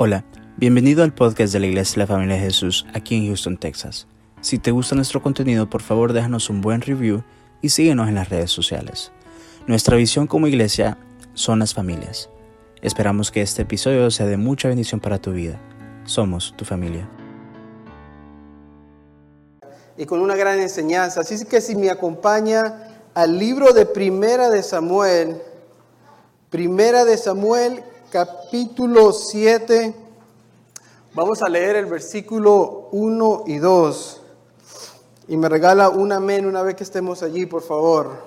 Hola, 0.00 0.24
bienvenido 0.56 1.02
al 1.02 1.12
podcast 1.12 1.52
de 1.52 1.58
la 1.58 1.66
Iglesia 1.66 1.94
de 1.94 1.98
la 2.02 2.06
Familia 2.06 2.36
de 2.36 2.42
Jesús 2.42 2.86
aquí 2.94 3.16
en 3.16 3.26
Houston, 3.26 3.56
Texas. 3.56 4.06
Si 4.40 4.60
te 4.60 4.70
gusta 4.70 4.94
nuestro 4.94 5.20
contenido, 5.20 5.68
por 5.68 5.82
favor 5.82 6.12
déjanos 6.12 6.50
un 6.50 6.60
buen 6.60 6.82
review 6.82 7.24
y 7.62 7.70
síguenos 7.70 8.06
en 8.06 8.14
las 8.14 8.28
redes 8.28 8.52
sociales. 8.52 9.10
Nuestra 9.66 9.96
visión 9.96 10.28
como 10.28 10.46
iglesia 10.46 10.98
son 11.34 11.58
las 11.58 11.74
familias. 11.74 12.30
Esperamos 12.80 13.32
que 13.32 13.42
este 13.42 13.62
episodio 13.62 14.08
sea 14.12 14.26
de 14.26 14.36
mucha 14.36 14.68
bendición 14.68 15.00
para 15.00 15.18
tu 15.18 15.32
vida. 15.32 15.58
Somos 16.04 16.54
tu 16.56 16.64
familia. 16.64 17.08
Y 19.96 20.06
con 20.06 20.20
una 20.20 20.36
gran 20.36 20.60
enseñanza. 20.60 21.22
Así 21.22 21.44
que 21.44 21.60
si 21.60 21.74
me 21.74 21.90
acompaña 21.90 23.02
al 23.14 23.36
libro 23.36 23.72
de 23.72 23.84
Primera 23.84 24.48
de 24.48 24.62
Samuel, 24.62 25.42
Primera 26.50 27.04
de 27.04 27.16
Samuel 27.16 27.82
capítulo 28.10 29.12
7, 29.12 29.94
vamos 31.12 31.42
a 31.42 31.48
leer 31.48 31.76
el 31.76 31.86
versículo 31.86 32.88
1 32.92 33.44
y 33.46 33.58
2. 33.58 34.20
Y 35.28 35.36
me 35.36 35.48
regala 35.48 35.90
un 35.90 36.12
amén 36.12 36.46
una 36.46 36.62
vez 36.62 36.74
que 36.74 36.84
estemos 36.84 37.22
allí, 37.22 37.44
por 37.44 37.62
favor. 37.62 38.26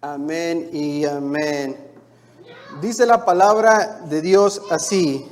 Amén 0.00 0.70
y 0.72 1.04
amén. 1.04 1.76
Dice 2.80 3.04
la 3.04 3.24
palabra 3.24 4.02
de 4.04 4.20
Dios 4.20 4.62
así. 4.70 5.26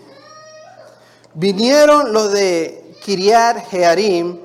Vinieron 1.34 2.12
los 2.12 2.32
de 2.32 2.96
Kiriat 3.04 3.68
Jearim 3.68 4.40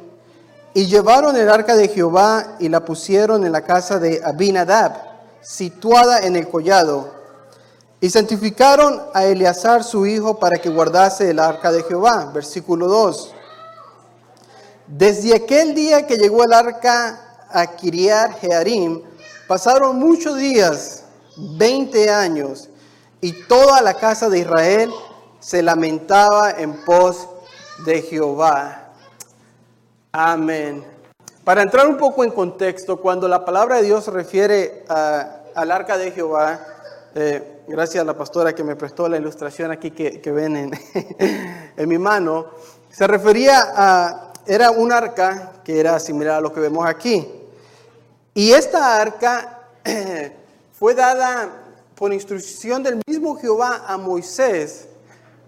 y 0.76 0.85
llevaron 0.85 1.35
el 1.35 1.49
arca 1.49 1.76
de 1.76 1.87
Jehová 1.87 2.57
y 2.59 2.70
la 2.70 2.85
pusieron 2.85 3.45
en 3.45 3.51
la 3.51 3.62
casa 3.62 3.98
de 3.98 4.21
Abinadab 4.23 5.09
situada 5.41 6.20
en 6.20 6.35
el 6.35 6.48
collado. 6.48 7.13
Y 8.02 8.09
santificaron 8.09 9.02
a 9.13 9.25
Eleazar 9.25 9.84
su 9.84 10.05
hijo 10.05 10.39
para 10.39 10.57
que 10.57 10.70
guardase 10.70 11.29
el 11.29 11.40
arca 11.40 11.71
de 11.71 11.84
Jehová. 11.84 12.32
Versículo 12.34 12.87
2. 12.87 13.35
Desde 14.87 15.35
aquel 15.35 15.76
día 15.76 16.07
que 16.07 16.17
llegó 16.17 16.43
el 16.43 16.54
arca 16.54 17.45
a 17.51 17.67
Kiriat 17.76 18.40
Jearim, 18.40 19.01
pasaron 19.48 19.99
muchos 19.99 20.37
días, 20.37 21.04
20 21.35 22.10
años, 22.10 22.70
y 23.21 23.34
toda 23.48 23.82
la 23.82 23.93
casa 23.93 24.29
de 24.29 24.40
Israel 24.40 24.91
se 25.40 25.62
lamentaba 25.62 26.51
en 26.51 26.73
pos 26.85 27.27
de 27.85 28.01
Jehová. 28.01 28.93
Amén. 30.12 30.98
Para 31.43 31.63
entrar 31.63 31.87
un 31.87 31.98
poco 31.98 32.23
en 32.23 32.32
contexto, 32.32 32.98
cuando 32.98 33.27
la 33.27 33.43
palabra 33.45 33.77
de 33.77 33.84
Dios 33.84 34.04
se 34.05 34.12
refiere 34.12 34.84
al 34.87 35.71
arca 35.71 35.98
de 35.98 36.12
Jehová, 36.12 36.59
eh, 37.15 37.62
gracias 37.68 38.01
a 38.01 38.05
la 38.05 38.15
pastora 38.15 38.54
que 38.54 38.63
me 38.63 38.76
prestó 38.76 39.07
la 39.07 39.18
ilustración 39.18 39.71
aquí 39.71 39.91
que, 39.91 40.32
ven 40.32 40.55
en, 40.55 40.71
en, 41.77 41.90
mi 41.90 41.98
mano, 41.98 42.48
se 42.91 43.07
refería 43.07 43.73
a, 43.76 44.34
era 44.45 44.70
un 44.71 44.91
arca 44.91 45.54
que 45.63 45.79
era 45.79 45.99
similar 45.99 46.35
a 46.35 46.41
lo 46.41 46.54
que 46.54 46.60
vemos 46.60 46.85
aquí. 46.85 47.27
Y 48.34 48.51
esta 48.51 49.01
arca 49.01 49.60
fue 50.77 50.93
dada 50.93 51.49
por 51.95 52.13
instrucción 52.13 52.84
del 52.84 53.01
mismo 53.07 53.35
Jehová 53.37 53.85
a 53.87 53.98
Moisés 53.98 54.87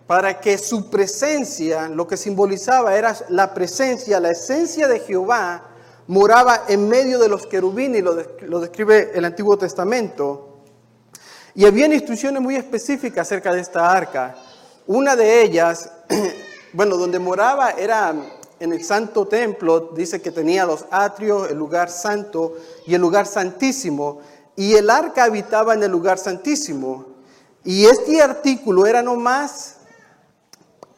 para 0.07 0.39
que 0.41 0.57
su 0.57 0.89
presencia, 0.89 1.87
lo 1.87 2.07
que 2.07 2.17
simbolizaba 2.17 2.95
era 2.95 3.15
la 3.29 3.53
presencia, 3.53 4.19
la 4.19 4.31
esencia 4.31 4.87
de 4.87 4.99
Jehová, 4.99 5.70
moraba 6.11 6.65
en 6.67 6.89
medio 6.89 7.17
de 7.19 7.29
los 7.29 7.47
querubines, 7.47 8.03
lo, 8.03 8.21
lo 8.41 8.59
describe 8.59 9.11
el 9.13 9.23
Antiguo 9.23 9.57
Testamento. 9.57 10.57
Y 11.55 11.65
había 11.65 11.85
instrucciones 11.85 12.41
muy 12.41 12.57
específicas 12.57 13.27
acerca 13.27 13.53
de 13.53 13.61
esta 13.61 13.89
arca. 13.89 14.35
Una 14.87 15.15
de 15.15 15.41
ellas, 15.41 15.89
bueno, 16.73 16.97
donde 16.97 17.17
moraba 17.17 17.71
era 17.71 18.13
en 18.59 18.73
el 18.73 18.83
santo 18.83 19.25
templo, 19.25 19.91
dice 19.95 20.21
que 20.21 20.31
tenía 20.31 20.65
los 20.65 20.83
atrios, 20.91 21.49
el 21.49 21.57
lugar 21.57 21.89
santo 21.89 22.55
y 22.85 22.93
el 22.93 22.99
lugar 22.99 23.25
santísimo. 23.25 24.19
Y 24.57 24.73
el 24.73 24.89
arca 24.89 25.23
habitaba 25.23 25.75
en 25.75 25.83
el 25.83 25.91
lugar 25.91 26.17
santísimo. 26.17 27.05
Y 27.63 27.85
este 27.85 28.21
artículo 28.21 28.85
era 28.85 29.01
no 29.01 29.15
más 29.15 29.77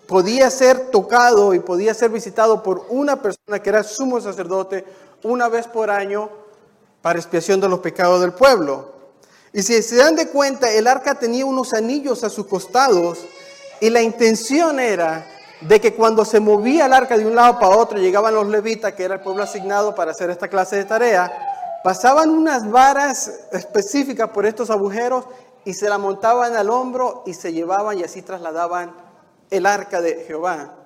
podía 0.07 0.49
ser 0.49 0.91
tocado 0.91 1.53
y 1.53 1.59
podía 1.59 1.93
ser 1.93 2.09
visitado 2.11 2.61
por 2.61 2.85
una 2.89 3.21
persona 3.21 3.59
que 3.61 3.69
era 3.69 3.83
sumo 3.83 4.19
sacerdote 4.19 4.85
una 5.23 5.47
vez 5.47 5.67
por 5.67 5.89
año 5.89 6.29
para 7.01 7.19
expiación 7.19 7.59
de 7.59 7.69
los 7.69 7.79
pecados 7.79 8.21
del 8.21 8.33
pueblo. 8.33 8.93
Y 9.51 9.61
si 9.61 9.81
se 9.83 9.97
dan 9.97 10.15
de 10.15 10.29
cuenta, 10.29 10.71
el 10.71 10.87
arca 10.87 11.15
tenía 11.15 11.45
unos 11.45 11.73
anillos 11.73 12.23
a 12.23 12.29
sus 12.29 12.47
costados 12.47 13.19
y 13.79 13.89
la 13.89 14.01
intención 14.01 14.79
era 14.79 15.27
de 15.61 15.79
que 15.79 15.93
cuando 15.93 16.25
se 16.25 16.39
movía 16.39 16.85
el 16.85 16.93
arca 16.93 17.17
de 17.17 17.25
un 17.25 17.35
lado 17.35 17.59
para 17.59 17.75
otro, 17.75 17.97
llegaban 17.97 18.33
los 18.33 18.47
levitas, 18.47 18.93
que 18.93 19.03
era 19.03 19.15
el 19.15 19.21
pueblo 19.21 19.43
asignado 19.43 19.95
para 19.95 20.11
hacer 20.11 20.29
esta 20.29 20.47
clase 20.47 20.77
de 20.77 20.85
tarea, 20.85 21.31
pasaban 21.83 22.29
unas 22.29 22.69
varas 22.69 23.47
específicas 23.51 24.29
por 24.29 24.45
estos 24.45 24.69
agujeros 24.69 25.25
y 25.65 25.73
se 25.73 25.89
la 25.89 25.97
montaban 25.97 26.55
al 26.55 26.69
hombro 26.69 27.23
y 27.25 27.33
se 27.33 27.53
llevaban 27.53 27.97
y 27.97 28.03
así 28.03 28.21
trasladaban 28.21 28.95
el 29.49 29.65
arca 29.65 30.01
de 30.01 30.25
Jehová. 30.25 30.82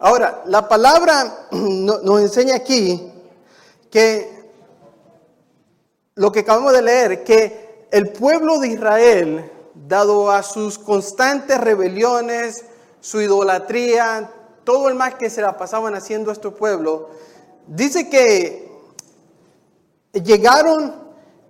Ahora, 0.00 0.42
la 0.46 0.66
palabra 0.66 1.46
nos 1.50 2.20
enseña 2.20 2.56
aquí 2.56 3.12
que 3.90 4.50
lo 6.14 6.32
que 6.32 6.40
acabamos 6.40 6.72
de 6.72 6.82
leer, 6.82 7.22
que 7.22 7.86
el 7.90 8.08
pueblo 8.08 8.58
de 8.58 8.68
Israel, 8.68 9.50
dado 9.74 10.30
a 10.30 10.42
sus 10.42 10.78
constantes 10.78 11.60
rebeliones, 11.60 12.64
su 13.00 13.20
idolatría, 13.20 14.30
todo 14.64 14.88
el 14.88 14.94
mal 14.94 15.18
que 15.18 15.28
se 15.28 15.42
la 15.42 15.58
pasaban 15.58 15.94
haciendo 15.94 16.30
a 16.30 16.32
este 16.32 16.50
pueblo, 16.50 17.10
dice 17.66 18.08
que 18.08 18.70
llegaron 20.12 20.94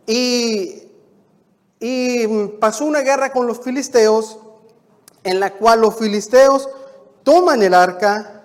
y, 0.06 0.88
y 1.78 2.26
pasó 2.58 2.84
una 2.84 3.00
guerra 3.00 3.30
con 3.30 3.46
los 3.46 3.60
filisteos 3.60 4.38
en 5.22 5.38
la 5.38 5.54
cual 5.54 5.82
los 5.82 5.96
filisteos 5.96 6.68
toman 7.22 7.62
el 7.62 7.74
arca, 7.74 8.39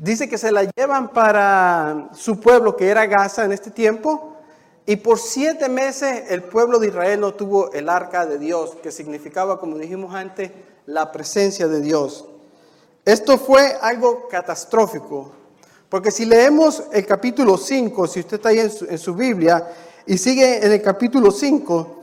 dice 0.00 0.28
que 0.28 0.38
se 0.38 0.50
la 0.50 0.64
llevan 0.64 1.10
para 1.10 2.08
su 2.14 2.40
pueblo 2.40 2.74
que 2.74 2.88
era 2.88 3.06
Gaza 3.06 3.44
en 3.44 3.52
este 3.52 3.70
tiempo, 3.70 4.36
y 4.86 4.96
por 4.96 5.18
siete 5.18 5.68
meses 5.68 6.30
el 6.30 6.42
pueblo 6.42 6.78
de 6.78 6.88
Israel 6.88 7.20
no 7.20 7.34
tuvo 7.34 7.70
el 7.72 7.88
arca 7.88 8.26
de 8.26 8.38
Dios, 8.38 8.76
que 8.82 8.90
significaba, 8.90 9.60
como 9.60 9.76
dijimos 9.76 10.14
antes, 10.14 10.50
la 10.86 11.12
presencia 11.12 11.68
de 11.68 11.80
Dios. 11.80 12.24
Esto 13.04 13.36
fue 13.36 13.76
algo 13.80 14.26
catastrófico, 14.28 15.32
porque 15.90 16.10
si 16.10 16.24
leemos 16.24 16.82
el 16.92 17.04
capítulo 17.04 17.58
5, 17.58 18.06
si 18.06 18.20
usted 18.20 18.36
está 18.36 18.48
ahí 18.48 18.60
en 18.60 18.70
su, 18.70 18.98
su 18.98 19.14
Biblia, 19.14 19.68
y 20.06 20.16
sigue 20.16 20.64
en 20.64 20.72
el 20.72 20.80
capítulo 20.80 21.30
5, 21.30 21.96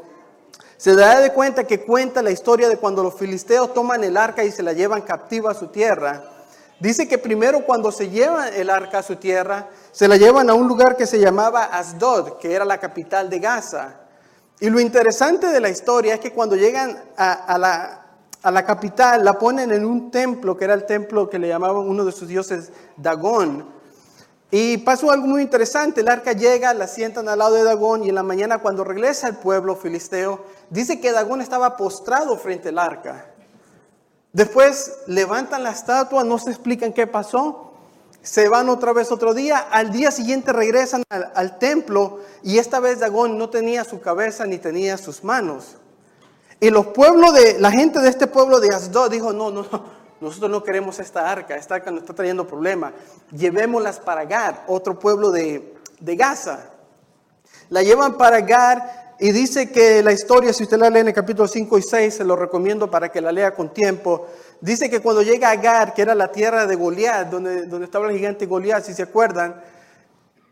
se 0.77 0.95
da 0.95 1.19
de 1.19 1.33
cuenta 1.33 1.65
que 1.65 1.81
cuenta 1.81 2.21
la 2.21 2.29
historia 2.29 2.69
de 2.69 2.77
cuando 2.77 3.01
los 3.01 3.15
filisteos 3.15 3.73
toman 3.73 4.03
el 4.03 4.15
arca 4.15 4.43
y 4.43 4.51
se 4.51 4.61
la 4.61 4.73
llevan 4.73 5.01
captiva 5.01 5.51
a 5.51 5.55
su 5.55 5.67
tierra. 5.67 6.36
Dice 6.79 7.07
que 7.07 7.17
primero 7.17 7.65
cuando 7.65 7.91
se 7.91 8.09
llevan 8.09 8.53
el 8.53 8.69
arca 8.69 8.99
a 8.99 9.03
su 9.03 9.15
tierra, 9.15 9.69
se 9.91 10.07
la 10.07 10.15
llevan 10.15 10.49
a 10.49 10.53
un 10.53 10.67
lugar 10.67 10.95
que 10.95 11.07
se 11.07 11.19
llamaba 11.19 11.63
Asdod, 11.65 12.38
que 12.38 12.53
era 12.53 12.65
la 12.65 12.79
capital 12.79 13.29
de 13.29 13.39
Gaza. 13.39 13.95
Y 14.59 14.69
lo 14.69 14.79
interesante 14.79 15.47
de 15.47 15.59
la 15.59 15.69
historia 15.69 16.15
es 16.15 16.19
que 16.19 16.31
cuando 16.31 16.55
llegan 16.55 16.97
a, 17.17 17.57
la, 17.57 18.05
a 18.43 18.51
la 18.51 18.65
capital, 18.65 19.25
la 19.25 19.39
ponen 19.39 19.71
en 19.71 19.85
un 19.85 20.11
templo, 20.11 20.55
que 20.55 20.65
era 20.65 20.75
el 20.75 20.85
templo 20.85 21.29
que 21.29 21.39
le 21.39 21.47
llamaban 21.47 21.88
uno 21.88 22.05
de 22.05 22.11
sus 22.11 22.27
dioses 22.27 22.71
Dagón. 22.95 23.65
Y 24.51 24.77
pasó 24.77 25.11
algo 25.11 25.25
muy 25.25 25.41
interesante, 25.41 26.01
el 26.01 26.07
arca 26.07 26.31
llega, 26.33 26.73
la 26.75 26.88
sientan 26.88 27.27
al 27.27 27.39
lado 27.39 27.55
de 27.55 27.63
Dagón 27.63 28.03
y 28.03 28.09
en 28.09 28.15
la 28.15 28.23
mañana 28.23 28.59
cuando 28.59 28.83
regresa 28.83 29.27
el 29.27 29.35
pueblo 29.35 29.75
filisteo, 29.75 30.45
dice 30.69 31.01
que 31.01 31.12
Dagón 31.12 31.41
estaba 31.41 31.75
postrado 31.75 32.38
frente 32.38 32.69
al 32.69 32.79
arca. 32.79 33.33
Después 34.38 35.00
levantan 35.07 35.63
la 35.63 35.72
estatua, 35.72 36.24
no 36.24 36.38
se 36.38 36.51
explican 36.51 36.94
qué 36.94 37.07
pasó, 37.07 37.74
se 38.22 38.48
van 38.48 38.69
otra 38.69 38.94
vez 38.94 39.12
otro 39.12 39.34
día, 39.34 39.57
al 39.57 39.92
día 39.92 40.12
siguiente 40.12 40.54
regresan 40.54 41.01
al, 41.10 41.57
templo 41.57 42.19
y 42.44 42.60
esta 42.60 42.80
vez 42.80 43.00
Dagón 43.00 43.39
no 43.39 43.50
tenía 43.50 43.84
su 43.84 44.00
cabeza 44.00 44.45
ni 44.45 44.60
tenía 44.60 44.95
sus 45.00 45.24
manos. 45.24 45.78
Y 46.60 46.69
los 46.69 46.86
pueblos 46.86 47.34
de, 47.34 47.57
la 47.60 47.72
gente 47.72 48.00
de 48.00 48.10
este 48.10 48.28
pueblo 48.28 48.60
de 48.60 48.75
Asdod 48.75 49.10
dijo, 49.10 49.34
no, 49.34 49.50
no, 49.50 49.66
no, 49.72 49.84
nosotros 50.22 50.51
no 50.51 50.62
queremos 50.62 51.00
esta 51.00 51.31
arca, 51.31 51.56
esta 51.56 51.74
arca 51.74 51.89
nos 51.89 52.01
está 52.01 52.13
trayendo 52.13 52.45
problemas. 52.45 52.94
Llevémoslas 53.31 54.00
para 54.00 54.25
Gar, 54.25 54.66
otro 54.68 55.00
pueblo 55.00 55.31
de, 55.31 55.74
de 56.00 56.16
Gaza. 56.16 56.60
La 57.69 57.81
llevan 57.81 58.19
para 58.19 58.42
Gar 58.42 59.06
y 59.19 59.31
dice 59.31 59.71
que 59.71 60.03
la 60.03 60.11
historia, 60.11 60.53
si 60.53 60.63
usted 60.63 60.77
la 60.77 60.89
lee 60.89 60.99
en 60.99 61.07
el 61.07 61.13
capítulo 61.13 61.47
5 61.47 61.77
y 61.77 61.81
6, 61.81 62.13
se 62.13 62.23
lo 62.23 62.35
recomiendo 62.35 62.89
para 62.89 63.09
que 63.09 63.21
la 63.21 63.31
lea 63.31 63.53
con 63.53 63.73
tiempo. 63.73 64.27
Dice 64.61 64.89
que 64.89 64.99
cuando 64.99 65.21
llega 65.21 65.49
a 65.49 65.55
Gar, 65.55 65.93
que 65.93 66.03
era 66.03 66.13
la 66.15 66.31
tierra 66.31 66.65
de 66.65 66.75
Goliat, 66.75 67.29
donde, 67.29 67.65
donde 67.65 67.85
estaba 67.85 68.09
el 68.09 68.15
gigante 68.15 68.45
Goliat, 68.45 68.83
si 68.83 68.93
se 68.93 69.03
acuerdan, 69.03 69.61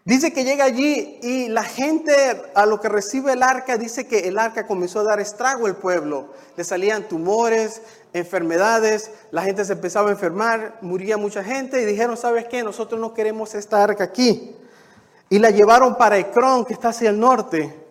Dice 0.06 0.32
que 0.32 0.44
llega 0.44 0.66
allí 0.66 1.18
y 1.24 1.48
la 1.48 1.64
gente 1.64 2.14
a 2.54 2.68
lo 2.68 2.80
que 2.80 2.90
recibe 2.90 3.34
el 3.34 3.42
arca, 3.42 3.76
dice 3.76 4.06
que 4.06 4.28
el 4.28 4.38
arca 4.38 4.68
comenzó 4.68 5.00
a 5.00 5.04
dar 5.04 5.20
estrago 5.20 5.66
al 5.66 5.78
pueblo. 5.78 6.28
Le 6.56 6.64
salían 6.64 7.08
tumores, 7.08 7.82
enfermedades, 8.14 9.10
la 9.32 9.42
gente 9.42 9.66
se 9.66 9.74
empezaba 9.74 10.10
a 10.10 10.12
enfermar, 10.12 10.78
moría 10.82 11.18
mucha 11.18 11.44
gente 11.44 11.82
y 11.82 11.86
dijeron, 11.86 12.18
¿sabes 12.18 12.46
qué? 12.46 12.62
Nosotros 12.62 13.02
no 13.02 13.16
queremos 13.16 13.56
esta 13.56 13.84
arca 13.84 14.04
aquí. 14.04 14.56
Y 15.28 15.40
la 15.40 15.50
llevaron 15.50 15.98
para 15.98 16.20
Ecrón, 16.20 16.66
que 16.66 16.74
está 16.74 16.90
hacia 16.90 17.10
el 17.10 17.20
norte. 17.20 17.85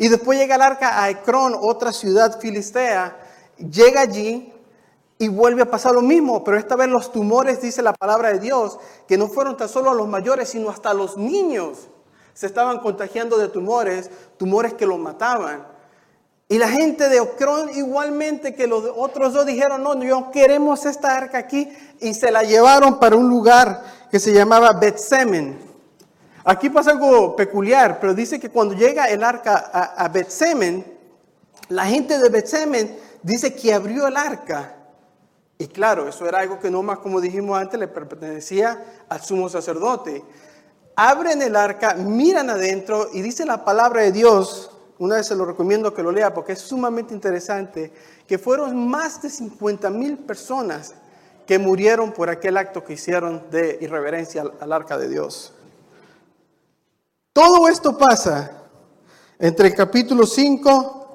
Y 0.00 0.08
después 0.08 0.38
llega 0.38 0.54
el 0.54 0.62
arca 0.62 1.02
a 1.02 1.10
Ecrón, 1.10 1.54
otra 1.60 1.92
ciudad 1.92 2.40
filistea. 2.40 3.18
Llega 3.58 4.00
allí 4.00 4.50
y 5.18 5.28
vuelve 5.28 5.60
a 5.60 5.70
pasar 5.70 5.92
lo 5.92 6.00
mismo, 6.00 6.42
pero 6.42 6.56
esta 6.56 6.74
vez 6.74 6.88
los 6.88 7.12
tumores, 7.12 7.60
dice 7.60 7.82
la 7.82 7.92
palabra 7.92 8.32
de 8.32 8.38
Dios, 8.38 8.78
que 9.06 9.18
no 9.18 9.28
fueron 9.28 9.58
tan 9.58 9.68
solo 9.68 9.90
a 9.90 9.94
los 9.94 10.08
mayores, 10.08 10.48
sino 10.48 10.70
hasta 10.70 10.94
los 10.94 11.18
niños 11.18 11.88
se 12.32 12.46
estaban 12.46 12.78
contagiando 12.78 13.36
de 13.36 13.48
tumores, 13.48 14.10
tumores 14.38 14.72
que 14.72 14.86
los 14.86 14.98
mataban. 14.98 15.66
Y 16.48 16.56
la 16.56 16.70
gente 16.70 17.10
de 17.10 17.20
Ocrón, 17.20 17.68
igualmente 17.74 18.54
que 18.54 18.66
los 18.66 18.84
otros 18.96 19.34
dos, 19.34 19.44
dijeron, 19.44 19.82
no, 19.82 19.94
no 19.94 20.30
queremos 20.30 20.86
esta 20.86 21.14
arca 21.14 21.36
aquí, 21.36 21.70
y 22.00 22.14
se 22.14 22.30
la 22.30 22.42
llevaron 22.42 22.98
para 22.98 23.16
un 23.16 23.28
lugar 23.28 23.84
que 24.10 24.18
se 24.18 24.32
llamaba 24.32 24.72
Betsemen. 24.72 25.69
Aquí 26.44 26.70
pasa 26.70 26.92
algo 26.92 27.36
peculiar, 27.36 27.98
pero 28.00 28.14
dice 28.14 28.40
que 28.40 28.50
cuando 28.50 28.74
llega 28.74 29.06
el 29.06 29.22
arca 29.22 29.70
a, 29.72 30.04
a 30.04 30.08
Betsemen, 30.08 30.84
la 31.68 31.86
gente 31.86 32.18
de 32.18 32.28
Betsemen 32.28 32.96
dice 33.22 33.54
que 33.54 33.74
abrió 33.74 34.06
el 34.06 34.16
arca 34.16 34.76
y 35.60 35.66
claro, 35.66 36.08
eso 36.08 36.26
era 36.26 36.38
algo 36.38 36.58
que 36.58 36.70
no 36.70 36.82
más, 36.82 37.00
como 37.00 37.20
dijimos 37.20 37.60
antes, 37.60 37.78
le 37.78 37.86
pertenecía 37.86 38.82
al 39.10 39.20
sumo 39.20 39.46
sacerdote. 39.50 40.24
Abren 40.96 41.42
el 41.42 41.54
arca, 41.54 41.92
miran 41.96 42.48
adentro 42.48 43.08
y 43.12 43.20
dice 43.20 43.44
la 43.44 43.62
palabra 43.62 44.00
de 44.00 44.10
Dios, 44.10 44.70
una 44.98 45.16
vez 45.16 45.26
se 45.26 45.36
lo 45.36 45.44
recomiendo 45.44 45.92
que 45.92 46.02
lo 46.02 46.12
lea 46.12 46.32
porque 46.32 46.52
es 46.52 46.60
sumamente 46.60 47.12
interesante, 47.12 47.92
que 48.26 48.38
fueron 48.38 48.88
más 48.88 49.20
de 49.20 49.28
50 49.28 49.90
mil 49.90 50.16
personas 50.16 50.94
que 51.46 51.58
murieron 51.58 52.12
por 52.12 52.30
aquel 52.30 52.56
acto 52.56 52.82
que 52.82 52.94
hicieron 52.94 53.50
de 53.50 53.76
irreverencia 53.82 54.40
al, 54.40 54.54
al 54.60 54.72
arca 54.72 54.96
de 54.96 55.10
Dios. 55.10 55.52
Todo 57.32 57.68
esto 57.68 57.96
pasa 57.96 58.50
entre 59.38 59.68
el 59.68 59.74
capítulo 59.76 60.26
5 60.26 61.06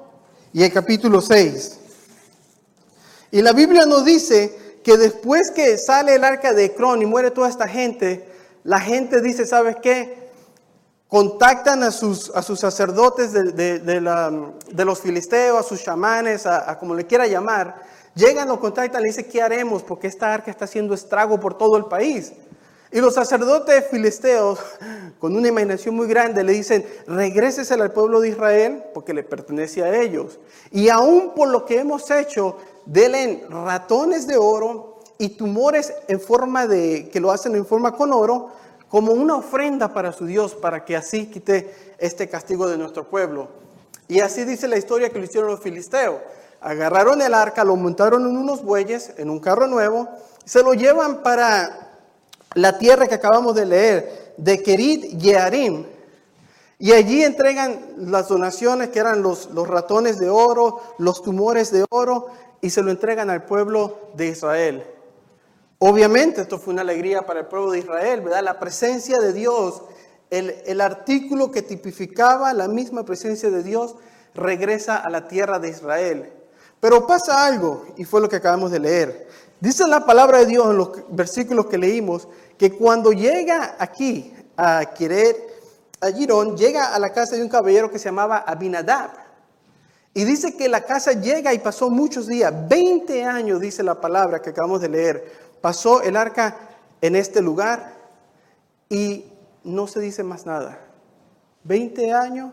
y 0.54 0.62
el 0.62 0.72
capítulo 0.72 1.20
6. 1.20 1.78
Y 3.32 3.42
la 3.42 3.52
Biblia 3.52 3.84
nos 3.84 4.06
dice 4.06 4.80
que 4.82 4.96
después 4.96 5.50
que 5.50 5.76
sale 5.76 6.14
el 6.14 6.24
arca 6.24 6.54
de 6.54 6.74
Cron 6.74 7.02
y 7.02 7.06
muere 7.06 7.30
toda 7.30 7.50
esta 7.50 7.68
gente, 7.68 8.26
la 8.64 8.80
gente 8.80 9.20
dice, 9.20 9.44
¿sabes 9.44 9.76
qué? 9.82 10.30
Contactan 11.06 11.82
a 11.82 11.90
sus, 11.90 12.30
a 12.34 12.40
sus 12.42 12.60
sacerdotes 12.60 13.32
de, 13.34 14.84
los 14.84 15.00
filisteos, 15.00 15.60
a 15.60 15.68
sus 15.68 15.84
chamanes, 15.84 16.46
a, 16.46 16.78
como 16.78 16.94
le 16.94 17.06
quiera 17.06 17.26
llamar. 17.26 17.82
Llegan, 18.14 18.48
lo 18.48 18.58
contactan, 18.58 19.02
le 19.02 19.08
dicen, 19.08 19.28
¿qué 19.30 19.42
haremos? 19.42 19.82
Porque 19.82 20.06
esta 20.06 20.32
arca 20.32 20.50
está 20.50 20.64
haciendo 20.64 20.94
estrago 20.94 21.38
por 21.38 21.58
todo 21.58 21.76
el 21.76 21.84
país. 21.84 22.32
Y 22.92 23.00
los 23.00 23.14
sacerdotes 23.14 23.86
filisteos, 23.90 24.60
con 25.18 25.36
una 25.36 25.48
imaginación 25.48 25.94
muy 25.96 26.06
grande, 26.06 26.44
le 26.44 26.52
dicen, 26.52 26.86
regrésese 27.06 27.74
al 27.74 27.92
pueblo 27.92 28.20
de 28.20 28.28
Israel, 28.28 28.84
porque 28.94 29.12
le 29.12 29.24
pertenece 29.24 29.82
a 29.82 30.00
ellos. 30.00 30.38
Y 30.70 30.88
aún 30.88 31.34
por 31.34 31.48
lo 31.48 31.64
que 31.64 31.80
hemos 31.80 32.10
hecho, 32.10 32.56
denle 32.84 33.44
ratones 33.50 34.26
de 34.26 34.36
oro 34.36 35.00
y 35.18 35.30
tumores 35.30 35.92
en 36.08 36.20
forma 36.20 36.66
de, 36.66 37.08
que 37.10 37.20
lo 37.20 37.32
hacen 37.32 37.56
en 37.56 37.66
forma 37.66 37.92
con 37.92 38.12
oro, 38.12 38.50
como 38.88 39.12
una 39.12 39.36
ofrenda 39.36 39.92
para 39.92 40.12
su 40.12 40.26
Dios, 40.26 40.54
para 40.54 40.84
que 40.84 40.96
así 40.96 41.26
quite 41.26 41.74
este 41.98 42.28
castigo 42.28 42.68
de 42.68 42.78
nuestro 42.78 43.08
pueblo. 43.08 43.48
Y 44.08 44.20
así 44.20 44.44
dice 44.44 44.68
la 44.68 44.76
historia 44.76 45.10
que 45.10 45.18
lo 45.18 45.24
hicieron 45.24 45.50
los 45.50 45.60
filisteos. 45.60 46.20
Agarraron 46.60 47.20
el 47.20 47.34
arca, 47.34 47.64
lo 47.64 47.74
montaron 47.74 48.22
en 48.28 48.36
unos 48.36 48.62
bueyes, 48.62 49.12
en 49.16 49.28
un 49.28 49.40
carro 49.40 49.66
nuevo, 49.66 50.08
se 50.44 50.62
lo 50.62 50.74
llevan 50.74 51.22
para 51.22 51.85
la 52.56 52.78
tierra 52.78 53.06
que 53.06 53.14
acabamos 53.14 53.54
de 53.54 53.66
leer, 53.66 54.34
de 54.38 54.62
Kerit 54.62 55.18
Yearim. 55.18 55.84
Y 56.78 56.92
allí 56.92 57.22
entregan 57.22 57.80
las 57.98 58.28
donaciones 58.28 58.88
que 58.88 58.98
eran 58.98 59.22
los, 59.22 59.50
los 59.50 59.68
ratones 59.68 60.18
de 60.18 60.30
oro, 60.30 60.80
los 60.98 61.22
tumores 61.22 61.70
de 61.70 61.84
oro, 61.90 62.28
y 62.62 62.70
se 62.70 62.82
lo 62.82 62.90
entregan 62.90 63.28
al 63.28 63.44
pueblo 63.44 64.10
de 64.14 64.28
Israel. 64.28 64.84
Obviamente 65.78 66.40
esto 66.40 66.58
fue 66.58 66.72
una 66.72 66.82
alegría 66.82 67.26
para 67.26 67.40
el 67.40 67.46
pueblo 67.46 67.70
de 67.70 67.80
Israel, 67.80 68.22
¿verdad? 68.22 68.42
La 68.42 68.58
presencia 68.58 69.18
de 69.18 69.34
Dios, 69.34 69.82
el, 70.30 70.54
el 70.64 70.80
artículo 70.80 71.50
que 71.50 71.60
tipificaba 71.60 72.54
la 72.54 72.68
misma 72.68 73.04
presencia 73.04 73.50
de 73.50 73.62
Dios, 73.62 73.96
regresa 74.34 74.96
a 74.96 75.10
la 75.10 75.28
tierra 75.28 75.58
de 75.58 75.68
Israel. 75.68 76.32
Pero 76.80 77.06
pasa 77.06 77.46
algo, 77.46 77.86
y 77.96 78.04
fue 78.04 78.20
lo 78.20 78.28
que 78.28 78.36
acabamos 78.36 78.70
de 78.70 78.80
leer. 78.80 79.28
Dice 79.60 79.86
la 79.86 80.04
palabra 80.04 80.38
de 80.38 80.46
Dios 80.46 80.70
en 80.70 80.76
los 80.76 80.90
versículos 81.08 81.66
que 81.66 81.78
leímos, 81.78 82.28
que 82.58 82.72
cuando 82.72 83.12
llega 83.12 83.76
aquí 83.78 84.32
a 84.56 84.84
querer 84.94 85.36
a 86.00 86.08
Girón, 86.08 86.56
llega 86.56 86.94
a 86.94 86.98
la 86.98 87.12
casa 87.12 87.36
de 87.36 87.42
un 87.42 87.48
caballero 87.48 87.90
que 87.90 87.98
se 87.98 88.06
llamaba 88.06 88.38
Abinadab. 88.38 89.10
Y 90.12 90.24
dice 90.24 90.56
que 90.56 90.68
la 90.68 90.82
casa 90.82 91.12
llega 91.12 91.52
y 91.52 91.58
pasó 91.58 91.90
muchos 91.90 92.26
días, 92.26 92.52
20 92.68 93.24
años, 93.24 93.60
dice 93.60 93.82
la 93.82 94.00
palabra 94.00 94.40
que 94.40 94.50
acabamos 94.50 94.80
de 94.80 94.88
leer. 94.88 95.32
Pasó 95.60 96.02
el 96.02 96.16
arca 96.16 96.56
en 97.00 97.16
este 97.16 97.42
lugar 97.42 97.92
y 98.88 99.26
no 99.64 99.86
se 99.86 100.00
dice 100.00 100.22
más 100.22 100.46
nada. 100.46 100.78
20 101.64 102.12
años 102.12 102.52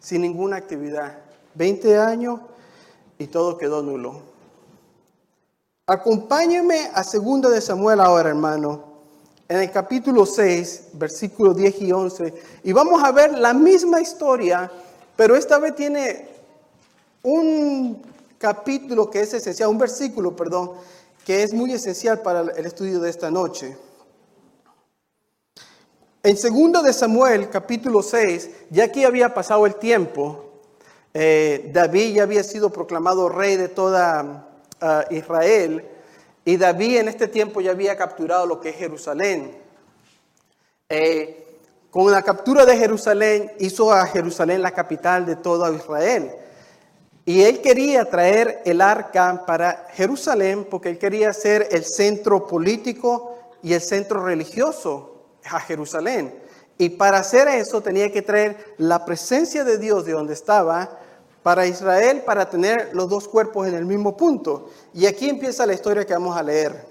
sin 0.00 0.22
ninguna 0.22 0.56
actividad. 0.56 1.18
20 1.54 1.98
años 1.98 2.40
y 3.18 3.26
todo 3.26 3.58
quedó 3.58 3.82
nulo. 3.82 4.22
Acompáñenme 5.86 6.90
a 6.94 7.02
2 7.02 7.50
de 7.50 7.60
Samuel 7.60 8.00
ahora, 8.00 8.28
hermano, 8.28 8.84
en 9.48 9.58
el 9.60 9.70
capítulo 9.70 10.26
6, 10.26 10.90
versículos 10.92 11.56
10 11.56 11.82
y 11.82 11.92
11. 11.92 12.34
Y 12.64 12.72
vamos 12.72 13.02
a 13.02 13.10
ver 13.10 13.38
la 13.38 13.54
misma 13.54 14.00
historia, 14.00 14.70
pero 15.16 15.34
esta 15.34 15.58
vez 15.58 15.74
tiene 15.74 16.28
un 17.22 18.02
capítulo 18.38 19.10
que 19.10 19.20
es 19.20 19.34
esencial, 19.34 19.70
un 19.70 19.78
versículo, 19.78 20.36
perdón, 20.36 20.72
que 21.24 21.42
es 21.42 21.52
muy 21.52 21.72
esencial 21.72 22.20
para 22.20 22.40
el 22.40 22.66
estudio 22.66 23.00
de 23.00 23.10
esta 23.10 23.30
noche. 23.30 23.76
En 26.22 26.36
segundo 26.36 26.82
de 26.82 26.92
Samuel, 26.92 27.48
capítulo 27.48 28.02
6, 28.02 28.50
ya 28.70 28.84
aquí 28.84 29.04
había 29.04 29.32
pasado 29.32 29.64
el 29.64 29.76
tiempo, 29.76 30.47
eh, 31.14 31.70
David 31.72 32.14
ya 32.14 32.22
había 32.24 32.42
sido 32.42 32.70
proclamado 32.70 33.28
rey 33.28 33.56
de 33.56 33.68
toda 33.68 34.48
ah, 34.80 35.04
Israel, 35.10 35.84
y 36.44 36.56
David 36.56 36.98
en 36.98 37.08
este 37.08 37.28
tiempo 37.28 37.60
ya 37.60 37.72
había 37.72 37.96
capturado 37.96 38.46
lo 38.46 38.60
que 38.60 38.70
es 38.70 38.76
Jerusalén. 38.76 39.54
Eh, 40.88 41.44
con 41.90 42.10
la 42.10 42.22
captura 42.22 42.64
de 42.64 42.76
Jerusalén 42.76 43.52
hizo 43.58 43.92
a 43.92 44.06
Jerusalén 44.06 44.62
la 44.62 44.70
capital 44.70 45.26
de 45.26 45.36
toda 45.36 45.70
Israel. 45.74 46.30
Y 47.24 47.42
él 47.42 47.60
quería 47.60 48.06
traer 48.06 48.62
el 48.64 48.80
arca 48.80 49.44
para 49.46 49.86
Jerusalén 49.92 50.66
porque 50.70 50.88
él 50.88 50.98
quería 50.98 51.32
ser 51.34 51.68
el 51.70 51.84
centro 51.84 52.46
político 52.46 53.38
y 53.62 53.74
el 53.74 53.82
centro 53.82 54.24
religioso 54.24 55.26
a 55.44 55.60
Jerusalén. 55.60 56.34
Y 56.78 56.90
para 56.90 57.18
hacer 57.18 57.48
eso 57.48 57.80
tenía 57.80 58.12
que 58.12 58.22
traer 58.22 58.74
la 58.78 59.04
presencia 59.04 59.64
de 59.64 59.78
Dios 59.78 60.04
de 60.04 60.12
donde 60.12 60.32
estaba 60.32 60.98
para 61.42 61.66
Israel 61.66 62.22
para 62.24 62.48
tener 62.48 62.90
los 62.92 63.08
dos 63.08 63.26
cuerpos 63.26 63.66
en 63.66 63.74
el 63.74 63.84
mismo 63.84 64.16
punto. 64.16 64.70
Y 64.94 65.06
aquí 65.06 65.28
empieza 65.28 65.66
la 65.66 65.74
historia 65.74 66.06
que 66.06 66.12
vamos 66.12 66.36
a 66.36 66.42
leer. 66.42 66.86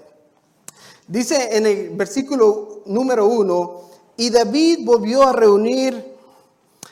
Dice 1.06 1.56
en 1.56 1.66
el 1.66 1.90
versículo 1.90 2.82
número 2.84 3.26
uno, 3.26 3.88
y 4.16 4.30
David 4.30 4.80
volvió 4.84 5.22
a 5.22 5.32
reunir 5.32 6.16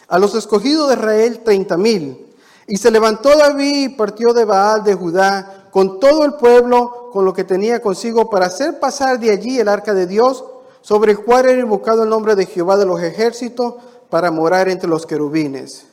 a 0.09 0.19
los 0.19 0.35
escogidos 0.35 0.89
de 0.89 0.95
Israel 0.95 1.41
treinta 1.45 1.77
mil 1.77 2.25
y 2.69 2.77
se 2.77 2.91
levantó 2.91 3.37
David 3.37 3.85
y 3.85 3.89
partió 3.91 4.33
de 4.33 4.45
Baal 4.45 4.85
de 4.85 4.95
Judá 4.95 5.69
con 5.71 6.01
todo 6.01 6.25
el 6.25 6.35
pueblo, 6.35 7.11
con 7.13 7.25
lo 7.25 7.35
que 7.35 7.45
tenía 7.45 7.83
consigo, 7.83 8.31
para 8.31 8.47
hacer 8.47 8.81
pasar 8.81 9.19
de 9.19 9.31
allí 9.31 9.59
el 9.59 9.69
arca 9.69 9.93
de 9.93 10.07
Dios, 10.07 10.45
sobre 10.87 11.11
el 11.11 11.19
cual 11.19 11.49
era 11.49 11.61
invocado 11.61 12.05
el 12.05 12.09
nombre 12.09 12.37
de 12.37 12.47
Jehová 12.47 12.77
de 12.77 12.87
los 12.87 13.03
ejércitos, 13.03 13.75
para 14.09 14.31
morar 14.31 14.69
entre 14.69 14.89
los 14.89 15.05
querubines. 15.05 15.85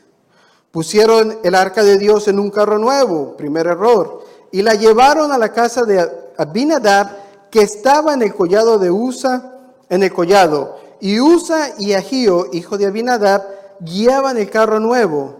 Pusieron 0.69 1.39
el 1.43 1.55
arca 1.55 1.81
de 1.81 1.97
Dios 1.97 2.27
en 2.27 2.37
un 2.37 2.51
carro 2.51 2.77
nuevo, 2.77 3.35
primer 3.35 3.65
error, 3.65 4.23
y 4.51 4.61
la 4.61 4.75
llevaron 4.75 5.31
a 5.31 5.39
la 5.39 5.51
casa 5.51 5.81
de 5.81 6.07
Abinadab, 6.37 7.09
que 7.49 7.63
estaba 7.63 8.13
en 8.13 8.21
el 8.21 8.35
collado 8.35 8.77
de 8.77 8.91
Usa, 8.91 9.57
en 9.89 10.03
el 10.03 10.13
collado. 10.13 10.77
Y 10.99 11.19
Usa 11.19 11.71
y 11.79 11.93
Agío, 11.93 12.45
hijo 12.53 12.77
de 12.77 12.85
Abinadab, 12.85 13.41
guiaban 13.79 14.37
el 14.37 14.51
carro 14.51 14.79
nuevo. 14.79 15.37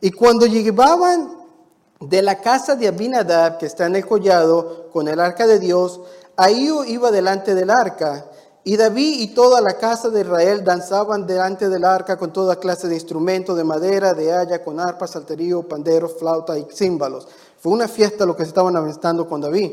Y 0.00 0.12
cuando 0.12 0.46
llevaban 0.46 1.38
de 1.98 2.22
la 2.22 2.40
casa 2.40 2.76
de 2.76 2.86
Abinadab, 2.86 3.58
que 3.58 3.66
está 3.66 3.86
en 3.86 3.96
el 3.96 4.06
collado, 4.06 4.90
con 4.92 5.08
el 5.08 5.18
arca 5.18 5.48
de 5.48 5.58
Dios, 5.58 6.00
ahí 6.36 6.70
iba 6.86 7.10
delante 7.10 7.56
del 7.56 7.70
arca. 7.70 8.26
Y 8.64 8.76
David 8.76 9.20
y 9.20 9.34
toda 9.34 9.60
la 9.60 9.76
casa 9.76 10.08
de 10.08 10.20
Israel 10.20 10.62
danzaban 10.62 11.26
delante 11.26 11.68
del 11.68 11.84
arca 11.84 12.16
con 12.16 12.32
toda 12.32 12.56
clase 12.56 12.88
de 12.88 12.94
instrumentos 12.94 13.56
de 13.56 13.64
madera, 13.64 14.14
de 14.14 14.32
haya, 14.32 14.62
con 14.62 14.78
arpa, 14.78 15.08
salterío, 15.08 15.66
panderos, 15.66 16.14
flauta 16.18 16.56
y 16.56 16.66
címbalos. 16.72 17.26
Fue 17.58 17.72
una 17.72 17.88
fiesta 17.88 18.24
lo 18.24 18.36
que 18.36 18.44
se 18.44 18.50
estaban 18.50 18.76
aventando 18.76 19.28
con 19.28 19.40
David. 19.40 19.72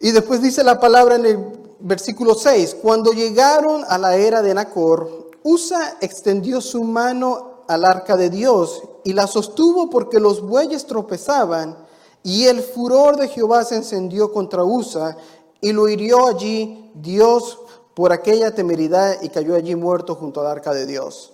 Y 0.00 0.10
después 0.10 0.42
dice 0.42 0.62
la 0.62 0.78
palabra 0.78 1.14
en 1.14 1.24
el 1.24 1.38
versículo 1.80 2.34
6, 2.34 2.76
cuando 2.82 3.12
llegaron 3.12 3.84
a 3.88 3.96
la 3.96 4.16
era 4.16 4.42
de 4.42 4.52
Nacor, 4.52 5.30
Usa 5.42 5.96
extendió 6.00 6.60
su 6.60 6.84
mano 6.84 7.64
al 7.66 7.84
arca 7.84 8.16
de 8.16 8.28
Dios 8.28 8.82
y 9.04 9.12
la 9.12 9.26
sostuvo 9.26 9.88
porque 9.90 10.20
los 10.20 10.42
bueyes 10.42 10.86
tropezaban 10.86 11.76
y 12.22 12.44
el 12.46 12.62
furor 12.62 13.16
de 13.16 13.28
Jehová 13.28 13.64
se 13.64 13.76
encendió 13.76 14.32
contra 14.32 14.62
Usa 14.62 15.16
y 15.62 15.72
lo 15.72 15.88
hirió 15.88 16.26
allí 16.26 16.90
Dios 16.92 17.58
por 17.94 18.12
aquella 18.12 18.54
temeridad 18.54 19.22
y 19.22 19.28
cayó 19.30 19.54
allí 19.54 19.74
muerto 19.76 20.16
junto 20.16 20.40
al 20.40 20.48
arca 20.48 20.74
de 20.74 20.84
Dios. 20.84 21.32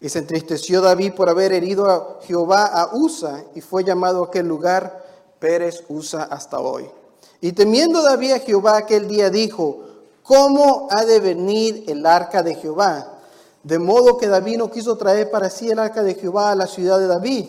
Y 0.00 0.08
se 0.08 0.20
entristeció 0.20 0.80
David 0.80 1.14
por 1.14 1.28
haber 1.28 1.52
herido 1.52 1.90
a 1.90 2.18
Jehová 2.22 2.66
a 2.66 2.94
Usa 2.94 3.44
y 3.54 3.60
fue 3.60 3.84
llamado 3.84 4.24
aquel 4.24 4.46
lugar 4.46 5.04
Pérez 5.38 5.82
Usa 5.88 6.22
hasta 6.22 6.60
hoy. 6.60 6.88
Y 7.40 7.52
temiendo 7.52 8.00
David 8.02 8.32
a 8.32 8.38
Jehová 8.38 8.76
aquel 8.76 9.08
día 9.08 9.28
dijo, 9.28 9.80
¿cómo 10.22 10.86
ha 10.90 11.04
de 11.04 11.18
venir 11.18 11.84
el 11.88 12.06
arca 12.06 12.44
de 12.44 12.54
Jehová? 12.54 13.18
De 13.64 13.80
modo 13.80 14.18
que 14.18 14.28
David 14.28 14.58
no 14.58 14.70
quiso 14.70 14.96
traer 14.96 15.30
para 15.30 15.50
sí 15.50 15.68
el 15.68 15.80
arca 15.80 16.04
de 16.04 16.14
Jehová 16.14 16.52
a 16.52 16.56
la 16.56 16.68
ciudad 16.68 17.00
de 17.00 17.08
David 17.08 17.48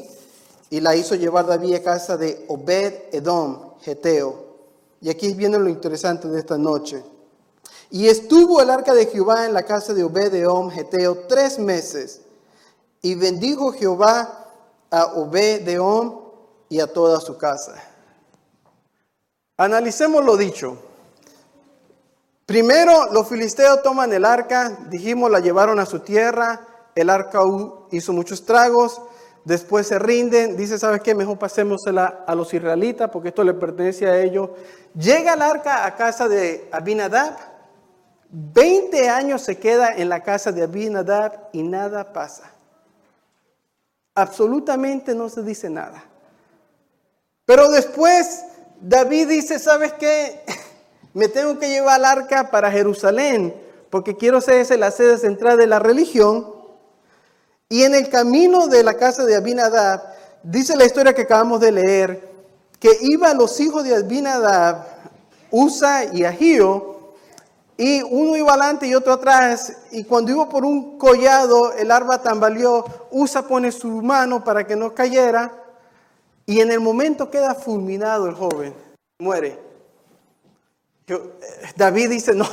y 0.71 0.79
la 0.79 0.95
hizo 0.95 1.13
llevar 1.13 1.45
David 1.45 1.75
a 1.75 1.83
casa 1.83 2.17
de 2.17 2.45
Obed 2.47 2.93
Edom, 3.11 3.73
Geteo. 3.81 4.52
Y 5.03 5.09
aquí 5.09 5.33
viene 5.33 5.59
lo 5.59 5.67
interesante 5.67 6.29
de 6.29 6.39
esta 6.39 6.57
noche. 6.57 7.03
Y 7.91 8.07
estuvo 8.07 8.61
el 8.61 8.69
arca 8.69 8.93
de 8.93 9.05
Jehová 9.05 9.45
en 9.45 9.53
la 9.53 9.63
casa 9.63 9.93
de 9.93 10.01
Obed 10.01 10.33
Edom, 10.33 10.71
Geteo, 10.71 11.27
tres 11.27 11.59
meses. 11.59 12.21
Y 13.01 13.15
bendijo 13.15 13.73
Jehová 13.73 14.47
a 14.89 15.05
Obed 15.17 15.67
Edom 15.67 16.21
y 16.69 16.79
a 16.79 16.87
toda 16.87 17.19
su 17.19 17.37
casa. 17.37 17.75
Analicemos 19.57 20.23
lo 20.23 20.37
dicho. 20.37 20.77
Primero, 22.45 23.11
los 23.11 23.27
filisteos 23.27 23.83
toman 23.83 24.13
el 24.13 24.23
arca, 24.23 24.85
dijimos, 24.89 25.29
la 25.29 25.41
llevaron 25.41 25.79
a 25.79 25.85
su 25.85 25.99
tierra, 25.99 26.65
el 26.95 27.09
arca 27.09 27.41
hizo 27.91 28.13
muchos 28.13 28.45
tragos, 28.45 29.01
después 29.45 29.87
se 29.87 29.99
rinden, 29.99 30.55
dice, 30.57 30.79
¿sabes 30.79 31.01
qué? 31.01 31.15
Mejor 31.15 31.37
pasémosela 31.37 32.23
a 32.27 32.35
los 32.35 32.53
israelitas 32.53 33.09
porque 33.09 33.29
esto 33.29 33.43
le 33.43 33.53
pertenece 33.53 34.07
a 34.07 34.21
ellos. 34.21 34.49
Llega 34.95 35.33
el 35.33 35.41
arca 35.41 35.85
a 35.85 35.95
casa 35.95 36.27
de 36.27 36.67
Abinadab, 36.71 37.35
20 38.29 39.09
años 39.09 39.41
se 39.41 39.57
queda 39.57 39.93
en 39.95 40.09
la 40.09 40.23
casa 40.23 40.51
de 40.51 40.63
Abinadab 40.63 41.49
y 41.51 41.61
nada 41.61 42.13
pasa. 42.13 42.51
Absolutamente 44.15 45.13
no 45.13 45.29
se 45.29 45.43
dice 45.43 45.69
nada. 45.69 46.03
Pero 47.45 47.69
después 47.69 48.45
David 48.79 49.27
dice, 49.27 49.59
¿sabes 49.59 49.93
qué? 49.93 50.43
me 51.13 51.27
tengo 51.27 51.59
que 51.59 51.69
llevar 51.69 51.99
el 51.99 52.05
arca 52.05 52.49
para 52.49 52.71
Jerusalén, 52.71 53.55
porque 53.89 54.17
quiero 54.17 54.41
ser 54.41 54.67
la 54.79 54.91
sede 54.91 55.17
central 55.17 55.57
de 55.57 55.67
la 55.67 55.79
religión. 55.79 56.52
Y 57.73 57.81
en 57.81 57.95
el 57.95 58.07
camino 58.07 58.67
de 58.67 58.83
la 58.83 58.93
casa 58.93 59.25
de 59.25 59.35
Abinadab, 59.35 59.99
dice 60.43 60.75
la 60.75 60.85
historia 60.85 61.15
que 61.15 61.23
acabamos 61.23 61.59
de 61.59 61.71
leer, 61.71 62.29
que 62.79 62.91
iban 63.01 63.35
los 63.35 63.59
hijos 63.59 63.83
de 63.83 63.95
Abinadab, 63.95 64.85
Usa 65.49 66.05
y 66.13 66.23
Agío, 66.23 67.15
y 67.75 68.03
uno 68.03 68.37
iba 68.37 68.51
adelante 68.51 68.85
y 68.85 68.93
otro 68.93 69.13
atrás, 69.13 69.75
y 69.89 70.03
cuando 70.03 70.31
iba 70.31 70.47
por 70.47 70.65
un 70.65 70.99
collado, 70.99 71.73
el 71.73 71.89
arma 71.89 72.21
tambaleó, 72.21 72.85
Usa 73.09 73.41
pone 73.47 73.71
su 73.71 73.87
mano 74.03 74.43
para 74.43 74.67
que 74.67 74.75
no 74.75 74.93
cayera, 74.93 75.51
y 76.45 76.59
en 76.59 76.69
el 76.69 76.79
momento 76.79 77.31
queda 77.31 77.55
fulminado 77.55 78.27
el 78.27 78.35
joven, 78.35 78.75
muere. 79.17 79.59
David 81.75 82.11
dice, 82.11 82.35
no, 82.35 82.45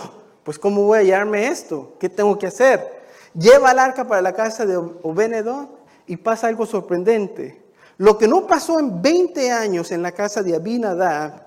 pues 0.44 0.58
¿cómo 0.58 0.84
voy 0.84 0.96
a 0.96 1.00
hallarme 1.02 1.48
esto? 1.48 1.92
¿Qué 2.00 2.08
tengo 2.08 2.38
que 2.38 2.46
hacer? 2.46 2.99
Lleva 3.34 3.72
el 3.72 3.78
arca 3.78 4.06
para 4.06 4.22
la 4.22 4.32
casa 4.32 4.66
de 4.66 4.76
Obenedón 4.76 5.70
y 6.06 6.16
pasa 6.16 6.48
algo 6.48 6.66
sorprendente. 6.66 7.62
Lo 7.98 8.18
que 8.18 8.26
no 8.26 8.46
pasó 8.46 8.78
en 8.78 9.00
20 9.02 9.50
años 9.52 9.92
en 9.92 10.02
la 10.02 10.12
casa 10.12 10.42
de 10.42 10.54
Abinadab, 10.54 11.42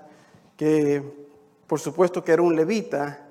que 0.56 1.02
por 1.66 1.80
supuesto 1.80 2.22
que 2.22 2.32
era 2.32 2.42
un 2.42 2.54
levita, 2.54 3.26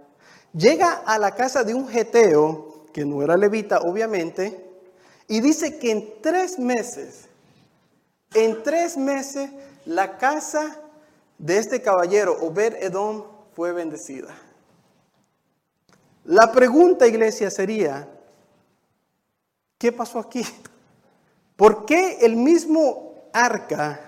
llega 0.54 1.04
a 1.06 1.18
la 1.18 1.32
casa 1.32 1.64
de 1.64 1.74
un 1.74 1.88
geteo, 1.88 2.86
que 2.92 3.06
no 3.06 3.24
era 3.24 3.38
levita 3.38 3.80
obviamente, 3.80 4.64
y 5.28 5.40
dice 5.40 5.80
que 5.80 5.92
en 5.92 6.22
tres 6.22 6.60
meses, 6.60 7.30
en 8.34 8.62
tres 8.62 8.98
meses, 8.98 9.50
la 9.86 10.18
casa 10.18 10.80
de 11.38 11.58
este 11.58 11.82
caballero, 11.82 12.38
Obed 12.42 12.76
Edom, 12.84 13.24
fue 13.54 13.72
bendecida. 13.72 14.36
La 16.26 16.52
pregunta, 16.52 17.08
iglesia, 17.08 17.50
sería, 17.50 18.08
¿qué 19.84 19.92
pasó 19.92 20.18
aquí? 20.18 20.46
¿Por 21.58 21.86
qué 21.86 22.20
el 22.22 22.38
mismo 22.38 23.26
arca, 23.34 24.00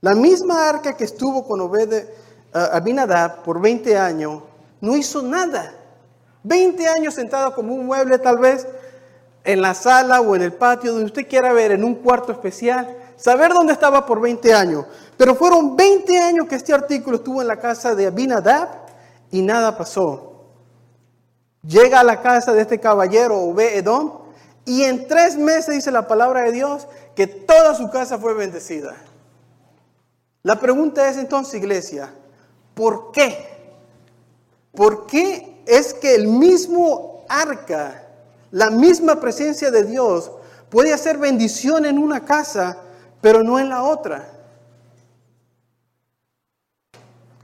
la 0.00 0.14
misma 0.14 0.68
arca 0.68 0.96
que 0.96 1.02
estuvo 1.02 1.44
con 1.44 1.60
Obed 1.62 1.92
uh, 1.92 2.58
Abinadab 2.70 3.42
por 3.42 3.60
20 3.60 3.98
años, 3.98 4.40
no 4.80 4.96
hizo 4.96 5.20
nada? 5.20 5.74
20 6.44 6.86
años 6.86 7.14
sentado 7.14 7.52
como 7.56 7.74
un 7.74 7.86
mueble 7.86 8.20
tal 8.20 8.38
vez 8.38 8.64
en 9.42 9.60
la 9.60 9.74
sala 9.74 10.20
o 10.20 10.36
en 10.36 10.42
el 10.42 10.52
patio, 10.52 10.92
donde 10.92 11.06
usted 11.06 11.26
quiera 11.26 11.52
ver, 11.52 11.72
en 11.72 11.82
un 11.82 11.96
cuarto 11.96 12.30
especial, 12.30 12.96
saber 13.16 13.52
dónde 13.52 13.72
estaba 13.72 14.06
por 14.06 14.20
20 14.20 14.54
años. 14.54 14.86
Pero 15.16 15.34
fueron 15.34 15.74
20 15.74 16.20
años 16.20 16.46
que 16.46 16.54
este 16.54 16.72
artículo 16.72 17.16
estuvo 17.16 17.42
en 17.42 17.48
la 17.48 17.56
casa 17.58 17.96
de 17.96 18.06
Abinadab 18.06 18.68
y 19.32 19.42
nada 19.42 19.76
pasó. 19.76 20.44
Llega 21.66 21.98
a 21.98 22.04
la 22.04 22.22
casa 22.22 22.52
de 22.52 22.62
este 22.62 22.78
caballero, 22.78 23.40
Obed 23.40 23.78
Edom, 23.78 24.21
y 24.64 24.84
en 24.84 25.08
tres 25.08 25.36
meses 25.36 25.74
dice 25.74 25.90
la 25.90 26.06
palabra 26.06 26.42
de 26.42 26.52
Dios 26.52 26.86
que 27.14 27.26
toda 27.26 27.74
su 27.74 27.90
casa 27.90 28.18
fue 28.18 28.34
bendecida. 28.34 28.94
La 30.42 30.58
pregunta 30.58 31.08
es 31.08 31.16
entonces, 31.16 31.54
iglesia, 31.54 32.12
¿por 32.74 33.12
qué? 33.12 33.48
¿Por 34.72 35.06
qué 35.06 35.62
es 35.66 35.94
que 35.94 36.14
el 36.14 36.26
mismo 36.26 37.24
arca, 37.28 38.06
la 38.50 38.70
misma 38.70 39.20
presencia 39.20 39.70
de 39.70 39.84
Dios, 39.84 40.30
puede 40.68 40.92
hacer 40.92 41.18
bendición 41.18 41.84
en 41.84 41.98
una 41.98 42.24
casa, 42.24 42.78
pero 43.20 43.42
no 43.42 43.58
en 43.58 43.68
la 43.68 43.82
otra? 43.82 44.28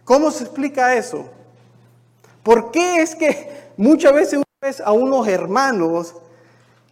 ¿Cómo 0.05 0.31
se 0.31 0.45
explica 0.45 0.95
eso? 0.95 1.29
¿Por 2.43 2.71
qué 2.71 3.03
es 3.03 3.15
que 3.15 3.73
muchas 3.77 4.13
veces 4.13 4.41
a 4.85 4.93
unos 4.93 5.29
hermanos 5.29 6.15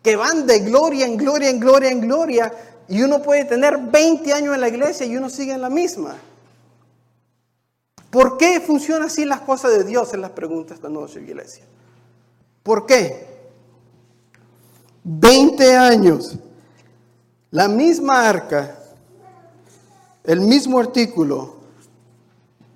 que 0.07 0.15
van 0.15 0.47
de 0.47 0.61
gloria 0.61 1.05
en 1.05 1.17
gloria 1.17 1.51
en 1.51 1.59
gloria 1.59 1.91
en 1.91 2.01
gloria 2.01 2.53
y 2.87 3.03
uno 3.03 3.21
puede 3.21 3.45
tener 3.45 3.77
20 3.77 4.33
años 4.33 4.55
en 4.55 4.61
la 4.61 4.69
iglesia 4.69 5.05
y 5.05 5.17
uno 5.17 5.29
sigue 5.29 5.53
en 5.53 5.61
la 5.61 5.69
misma? 5.69 6.15
¿Por 8.09 8.39
qué 8.39 8.61
funcionan 8.61 9.09
así 9.09 9.25
las 9.25 9.41
cosas 9.41 9.73
de 9.73 9.83
Dios? 9.83 10.15
En 10.15 10.21
las 10.21 10.31
preguntas 10.31 10.77
esta 10.77 10.89
noche, 10.89 11.21
iglesia. 11.21 11.65
¿Por 12.63 12.87
qué? 12.87 13.27
20 15.03 15.75
años, 15.75 16.39
la 17.51 17.67
misma 17.67 18.29
arca, 18.29 18.79
el 20.23 20.41
mismo 20.41 20.79
artículo, 20.79 21.57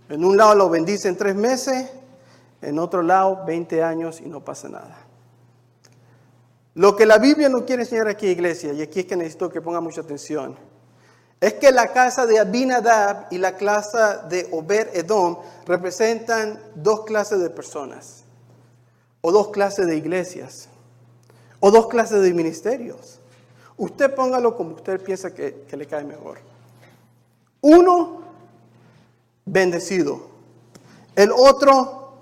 en 0.09 0.25
un 0.25 0.37
lado 0.37 0.57
lo 0.57 0.69
bendice 0.69 1.07
en 1.07 1.17
tres 1.17 1.37
meses, 1.37 1.91
en 2.61 2.81
otro 2.81 3.05
lado 3.05 3.45
20 3.47 3.85
años 3.85 4.21
y 4.21 4.29
no 4.29 4.45
pasa 4.45 4.69
nada. 4.69 5.10
Lo 6.81 6.97
que 6.97 7.05
la 7.05 7.19
Biblia 7.19 7.51
no 7.51 7.67
quiere 7.67 7.83
enseñar 7.83 8.09
aquí, 8.09 8.29
iglesia, 8.29 8.73
y 8.73 8.81
aquí 8.81 9.01
es 9.01 9.05
que 9.05 9.15
necesito 9.15 9.51
que 9.51 9.61
ponga 9.61 9.83
mucha 9.83 10.01
atención, 10.01 10.57
es 11.39 11.53
que 11.53 11.73
la 11.73 11.93
casa 11.93 12.25
de 12.25 12.39
Abinadab 12.39 13.27
y 13.31 13.37
la 13.37 13.55
casa 13.55 14.17
de 14.17 14.49
Ober 14.51 14.91
Edom 14.95 15.37
representan 15.67 16.59
dos 16.75 17.05
clases 17.05 17.39
de 17.39 17.51
personas, 17.51 18.25
o 19.21 19.31
dos 19.31 19.49
clases 19.49 19.89
de 19.89 19.95
iglesias, 19.95 20.71
o 21.61 21.71
dos 21.71 21.89
clases 21.89 22.23
de 22.23 22.33
ministerios. 22.33 23.21
Usted 23.77 24.15
póngalo 24.15 24.57
como 24.57 24.77
usted 24.77 25.03
piensa 25.03 25.35
que 25.35 25.67
le 25.71 25.87
cae 25.87 26.05
mejor. 26.05 26.39
Uno 27.61 28.23
bendecido. 29.45 30.31
El 31.15 31.31
otro 31.31 32.15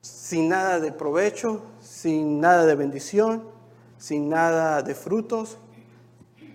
sin 0.00 0.48
nada 0.48 0.80
de 0.80 0.90
provecho, 0.90 1.62
sin 2.04 2.38
nada 2.38 2.66
de 2.66 2.74
bendición, 2.74 3.48
sin 3.96 4.28
nada 4.28 4.82
de 4.82 4.94
frutos, 4.94 5.56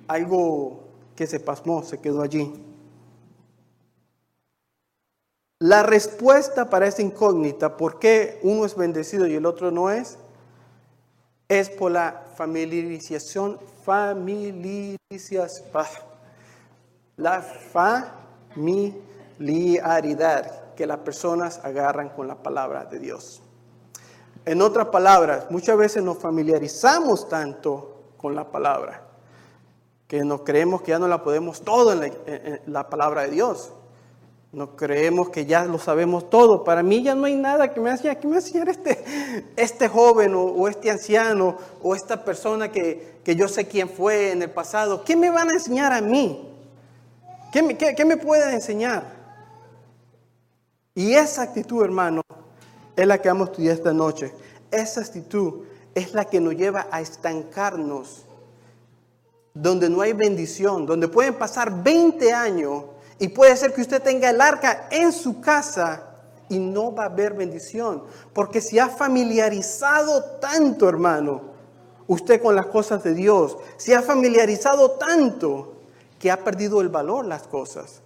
algo 0.08 0.84
que 1.16 1.26
se 1.26 1.40
pasmó, 1.40 1.82
se 1.82 2.00
quedó 2.00 2.22
allí. 2.22 2.54
La 5.58 5.82
respuesta 5.82 6.70
para 6.70 6.86
esa 6.86 7.02
incógnita, 7.02 7.78
¿por 7.78 7.98
qué 7.98 8.40
uno 8.44 8.64
es 8.64 8.76
bendecido 8.76 9.26
y 9.26 9.34
el 9.34 9.48
otro 9.48 9.72
no 9.72 9.90
es? 9.90 10.20
Es 11.48 11.72
por 11.72 11.94
la 11.94 12.28
familiarización, 12.36 13.58
familiarización, 13.84 15.64
la 17.18 17.42
familiaridad 18.54 20.76
que 20.76 20.86
las 20.86 21.00
personas 21.00 21.60
agarran 21.64 22.10
con 22.10 22.28
la 22.28 22.36
palabra 22.36 22.86
de 22.86 23.00
Dios. 23.00 23.42
En 24.50 24.64
otras 24.64 24.88
palabras, 24.88 25.46
muchas 25.52 25.78
veces 25.78 26.02
nos 26.02 26.18
familiarizamos 26.18 27.30
tanto 27.30 28.14
con 28.18 28.34
la 28.34 28.52
palabra 28.52 29.04
que 30.08 30.24
nos 30.24 30.42
creemos 30.42 30.82
que 30.82 30.90
ya 30.90 30.98
no 30.98 31.08
la 31.08 31.24
podemos 31.24 31.62
todo 31.62 31.94
en 31.94 32.60
la, 32.66 32.90
palabra 32.90 33.22
de 33.22 33.30
Dios. 33.30 33.72
Nos 34.52 34.70
creemos 34.70 35.30
que 35.30 35.46
ya 35.46 35.66
lo 35.66 35.78
sabemos 35.78 36.32
todo. 36.32 36.64
Para 36.64 36.82
mí 36.82 37.04
ya 37.04 37.14
no 37.14 37.26
hay 37.26 37.36
nada 37.36 37.72
que 37.72 37.80
me 37.80 37.92
haya 37.92 38.16
que 38.16 38.28
me 38.28 38.38
enseñar 38.38 38.70
este, 38.70 39.06
este 39.56 39.88
joven 39.88 40.34
o, 40.34 40.68
este 40.68 40.90
anciano 40.90 41.56
o 41.84 41.94
esta 41.94 42.26
persona 42.26 42.72
que, 42.72 43.20
que, 43.24 43.36
yo 43.36 43.48
sé 43.48 43.68
quién 43.68 43.88
fue 43.88 44.32
en 44.32 44.42
el 44.42 44.50
pasado. 44.50 45.04
¿Qué 45.04 45.16
me 45.16 45.30
van 45.30 45.52
a 45.52 45.54
enseñar 45.54 45.94
a 45.94 46.02
mí? 46.02 46.52
¿Qué 47.54 47.62
me, 47.62 47.78
qué, 47.78 48.04
me 48.04 48.18
pueden 48.18 48.50
enseñar? 48.50 49.04
Y 50.96 51.14
esa 51.14 51.44
actitud, 51.44 51.84
hermano, 51.84 52.24
es 53.02 53.08
la 53.08 53.22
que 53.22 53.30
vamos 53.30 53.48
a 53.48 53.52
estudiar 53.52 53.76
esta 53.76 53.94
noche. 53.94 54.34
Esa 54.72 55.00
actitud 55.00 55.64
es 55.96 56.14
la 56.14 56.26
que 56.26 56.42
nos 56.42 56.54
lleva 56.56 56.88
a 56.92 57.00
estancarnos, 57.00 58.26
donde 59.54 59.90
no 59.90 60.02
hay 60.02 60.12
bendición, 60.12 60.86
donde 60.86 61.08
pueden 61.08 61.36
pasar 61.36 61.82
20 61.82 62.34
años 62.34 62.84
y 63.18 63.30
puede 63.30 63.56
ser 63.56 63.74
que 63.74 63.82
usted 63.82 64.02
tenga 64.02 64.30
el 64.30 64.42
arca 64.42 64.90
en 64.92 65.14
su 65.14 65.40
casa 65.40 66.08
y 66.50 66.60
no 66.60 66.94
va 66.94 67.04
a 67.04 67.06
haber 67.06 67.34
bendición, 67.36 68.04
porque 68.34 68.60
se 68.60 68.82
ha 68.82 68.90
familiarizado 68.90 70.22
tanto, 70.42 70.90
hermano, 70.90 71.42
usted 72.08 72.42
con 72.42 72.54
las 72.54 72.66
cosas 72.66 73.02
de 73.04 73.14
Dios, 73.14 73.58
se 73.78 73.96
ha 73.96 74.02
familiarizado 74.02 74.92
tanto 74.92 75.74
que 76.20 76.32
ha 76.32 76.44
perdido 76.44 76.82
el 76.82 76.90
valor 76.90 77.26
las 77.26 77.44
cosas. 77.44 78.02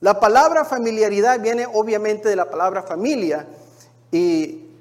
La 0.00 0.20
palabra 0.20 0.64
familiaridad 0.64 1.38
viene 1.38 1.66
obviamente 1.70 2.30
de 2.30 2.36
la 2.36 2.48
palabra 2.48 2.82
familia 2.82 3.46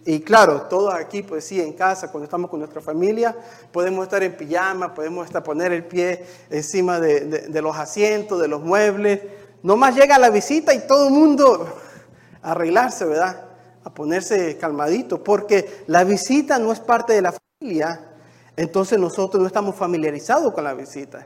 y, 0.06 0.20
claro, 0.22 0.64
todos 0.64 0.94
aquí, 0.94 1.24
pues 1.24 1.46
sí, 1.46 1.60
en 1.60 1.74
casa, 1.74 2.12
cuando 2.12 2.26
estamos 2.26 2.50
con 2.50 2.60
nuestra 2.60 2.82
familia, 2.82 3.36
podemos 3.72 4.04
estar 4.04 4.22
en 4.24 4.38
pijama, 4.38 4.94
podemos 4.94 5.26
estar 5.26 5.44
poner 5.44 5.72
el 5.72 5.84
pie 5.84 6.26
encima 6.50 7.00
de, 7.00 7.62
los 7.62 7.76
asientos, 7.76 8.40
de 8.40 8.48
los 8.48 8.62
muebles. 8.62 9.22
Nomás 9.64 9.96
llega 9.96 10.20
la 10.20 10.30
visita 10.30 10.74
y 10.74 10.88
todo 10.88 11.08
el 11.08 11.14
mundo 11.14 11.68
arreglarse, 12.44 13.06
¿verdad? 13.06 13.46
A 13.84 13.94
ponerse 13.94 14.58
calmadito, 14.58 15.24
porque 15.24 15.84
la 15.88 16.04
visita 16.04 16.60
no 16.60 16.72
es 16.72 16.80
parte 16.80 17.14
de 17.14 17.22
la 17.22 17.34
familia, 17.34 18.00
entonces 18.56 19.00
nosotros 19.00 19.42
no 19.42 19.48
estamos 19.48 19.76
familiarizados 19.76 20.54
con 20.54 20.64
la 20.64 20.74
visita. 20.74 21.26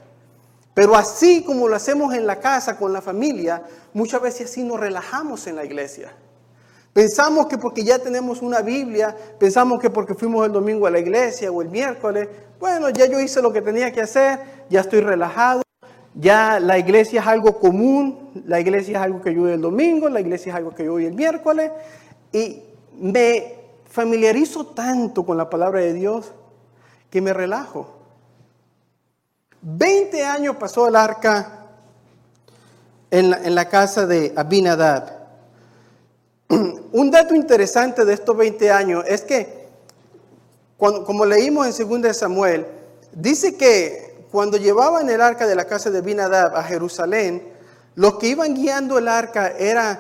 Pero 0.74 0.96
así 0.96 1.44
como 1.44 1.68
lo 1.68 1.76
hacemos 1.76 2.14
en 2.14 2.26
la 2.26 2.40
casa 2.40 2.78
con 2.78 2.94
la 2.94 3.02
familia, 3.02 3.62
muchas 3.94 4.22
veces 4.22 4.50
así 4.50 4.64
nos 4.64 4.80
relajamos 4.80 5.46
en 5.48 5.58
la 5.58 5.66
iglesia. 5.66 6.14
Pensamos 7.00 7.48
que 7.48 7.58
porque 7.58 7.82
ya 7.82 7.98
tenemos 7.98 8.42
una 8.42 8.60
Biblia, 8.60 9.16
pensamos 9.40 9.80
que 9.80 9.90
porque 9.90 10.16
fuimos 10.16 10.46
el 10.46 10.52
domingo 10.52 10.86
a 10.86 10.92
la 10.92 11.00
iglesia 11.00 11.50
o 11.50 11.62
el 11.62 11.70
miércoles, 11.70 12.28
bueno, 12.60 12.90
ya 12.90 13.06
yo 13.06 13.22
hice 13.22 13.42
lo 13.42 13.54
que 13.54 13.62
tenía 13.62 13.94
que 13.94 14.02
hacer, 14.02 14.66
ya 14.70 14.82
estoy 14.82 15.00
relajado, 15.00 15.62
ya 16.14 16.60
la 16.60 16.78
iglesia 16.78 17.22
es 17.22 17.28
algo 17.28 17.58
común, 17.58 18.44
la 18.46 18.60
iglesia 18.60 18.98
es 18.98 19.02
algo 19.06 19.22
que 19.22 19.34
yo 19.34 19.44
doy 19.44 19.54
el 19.54 19.62
domingo, 19.62 20.10
la 20.10 20.20
iglesia 20.20 20.50
es 20.50 20.58
algo 20.58 20.76
que 20.76 20.84
yo 20.84 20.92
doy 20.92 21.06
el 21.06 21.14
miércoles, 21.14 21.72
y 22.34 22.64
me 23.00 23.56
familiarizo 23.90 24.66
tanto 24.66 25.26
con 25.26 25.38
la 25.38 25.50
palabra 25.50 25.80
de 25.80 25.94
Dios 25.94 26.34
que 27.10 27.22
me 27.22 27.32
relajo. 27.32 27.96
20 29.62 30.26
años 30.26 30.58
pasó 30.58 30.90
el 30.90 30.98
arca 30.98 31.66
en 33.10 33.56
la, 33.56 33.70
casa 33.70 34.06
de 34.06 34.34
Abinadab. 34.36 35.19
Un 36.92 37.12
dato 37.12 37.36
interesante 37.36 38.04
de 38.06 38.14
estos 38.14 38.36
20 38.36 38.72
años 38.72 39.04
es 39.08 39.22
que, 39.22 39.68
como 40.78 41.26
leímos 41.26 41.80
en 41.80 42.02
2 42.02 42.18
Samuel, 42.18 42.66
dice 43.14 43.56
que 43.56 44.26
cuando 44.32 44.58
llevaban 44.58 45.10
el 45.10 45.22
arca 45.22 45.46
de 45.46 45.56
la 45.56 45.66
casa 45.66 45.92
de 45.92 46.00
Abinadab 46.00 46.56
a 46.56 46.64
Jerusalén, 46.64 47.44
los 47.96 48.18
que 48.18 48.30
iban 48.30 48.56
guiando 48.56 48.98
el 48.98 49.08
arca 49.08 49.50
eran 49.50 50.00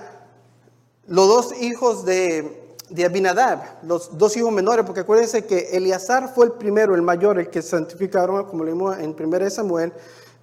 los 1.08 1.28
dos 1.28 1.62
hijos 1.62 2.06
de, 2.06 2.76
Abinadab, 3.06 3.84
los 3.84 4.18
dos 4.18 4.36
hijos 4.36 4.52
menores, 4.52 4.86
porque 4.86 5.02
acuérdense 5.02 5.46
que 5.46 5.70
Eleazar 5.72 6.34
fue 6.34 6.48
el 6.48 6.54
primero, 6.54 6.96
el 6.96 7.04
mayor, 7.04 7.38
el 7.38 7.50
que 7.50 7.62
santificaron, 7.62 8.46
como 8.46 8.64
leímos 8.64 8.98
en 8.98 9.16
1 9.20 9.50
Samuel, 9.52 9.94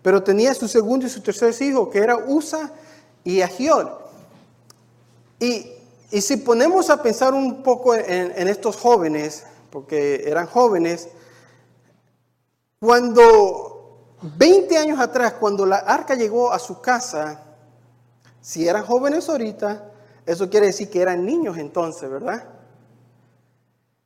pero 0.02 0.22
tenía 0.22 0.54
su 0.54 0.68
segundo 0.68 1.06
y 1.06 1.10
su 1.10 1.20
tercer 1.20 1.52
hijo, 1.62 1.90
que 1.90 1.98
era 1.98 2.16
Usa 2.16 2.72
y 3.24 3.40
Agiol. 3.40 3.90
Y, 5.40 5.75
y 6.10 6.20
si 6.20 6.36
ponemos 6.36 6.88
a 6.90 7.02
pensar 7.02 7.34
un 7.34 7.62
poco 7.62 7.94
en, 7.94 8.48
estos 8.48 8.76
jóvenes, 8.76 9.44
porque 9.70 10.22
eran 10.26 10.46
jóvenes, 10.46 11.08
cuando 12.78 14.16
20 14.22 14.78
años 14.78 15.00
atrás, 15.00 15.34
cuando 15.34 15.66
la 15.66 15.78
arca 15.78 16.14
llegó 16.14 16.52
a 16.52 16.58
su 16.58 16.80
casa, 16.80 17.42
si 18.40 18.68
eran 18.68 18.84
jóvenes 18.84 19.28
ahorita, 19.28 19.90
eso 20.24 20.48
quiere 20.48 20.66
decir 20.66 20.88
que 20.88 21.02
eran 21.02 21.24
niños 21.24 21.58
entonces, 21.58 22.08
¿verdad? 22.08 22.44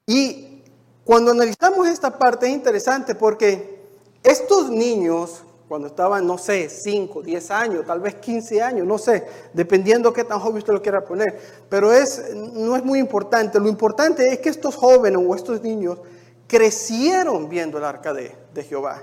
Y 0.07 0.63
cuando 1.05 1.33
analizamos 1.33 1.87
esta 1.89 2.19
parte 2.19 2.47
es 2.47 2.53
interesante 2.53 3.15
porque 3.15 3.81
estos 4.23 4.71
niños, 4.71 5.43
cuando 5.71 5.87
estaban, 5.87 6.27
no 6.27 6.37
sé, 6.37 6.69
5, 6.69 7.23
10 7.23 7.51
años, 7.53 7.87
tal 7.87 8.01
vez 8.01 8.17
15 8.17 8.61
años, 8.61 8.85
no 8.89 8.99
sé, 8.99 9.25
dependiendo 9.53 10.13
qué 10.13 10.25
tan 10.25 10.41
joven 10.41 10.57
usted 10.57 10.73
lo 10.73 10.83
quiera 10.83 11.05
poner, 11.05 11.39
pero 11.69 11.93
es, 11.93 12.35
no 12.35 12.75
es 12.75 12.85
muy 12.85 12.99
importante. 12.99 13.61
Lo 13.61 13.69
importante 13.69 14.33
es 14.33 14.41
que 14.41 14.49
estos 14.49 14.75
jóvenes 14.75 15.25
o 15.25 15.33
estos 15.33 15.63
niños 15.63 16.01
crecieron 16.49 17.49
viendo 17.49 17.79
el 17.79 17.85
arca 17.85 18.13
de, 18.13 18.35
de 18.53 18.65
Jehová. 18.65 19.01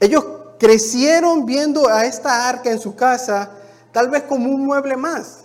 Ellos 0.00 0.24
crecieron 0.58 1.44
viendo 1.44 1.86
a 1.90 2.06
esta 2.06 2.48
arca 2.48 2.70
en 2.70 2.80
su 2.80 2.96
casa, 2.96 3.50
tal 3.92 4.08
vez 4.08 4.22
como 4.22 4.48
un 4.48 4.64
mueble 4.64 4.96
más. 4.96 5.44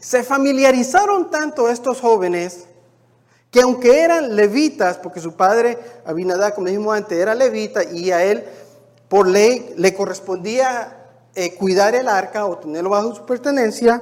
Se 0.00 0.24
familiarizaron 0.24 1.30
tanto 1.30 1.68
estos 1.68 2.00
jóvenes 2.00 2.66
que 3.50 3.60
aunque 3.60 4.00
eran 4.00 4.36
levitas, 4.36 4.98
porque 4.98 5.20
su 5.20 5.34
padre 5.34 5.78
Abinadá, 6.04 6.54
como 6.54 6.68
dijimos 6.68 6.96
antes, 6.96 7.18
era 7.18 7.34
levita 7.34 7.82
y 7.84 8.10
a 8.12 8.24
él 8.24 8.44
por 9.10 9.26
ley 9.26 9.74
le 9.76 9.92
correspondía 9.92 11.08
eh, 11.34 11.56
cuidar 11.56 11.96
el 11.96 12.06
arca 12.06 12.46
o 12.46 12.56
tenerlo 12.56 12.90
bajo 12.90 13.12
su 13.12 13.26
pertenencia, 13.26 14.00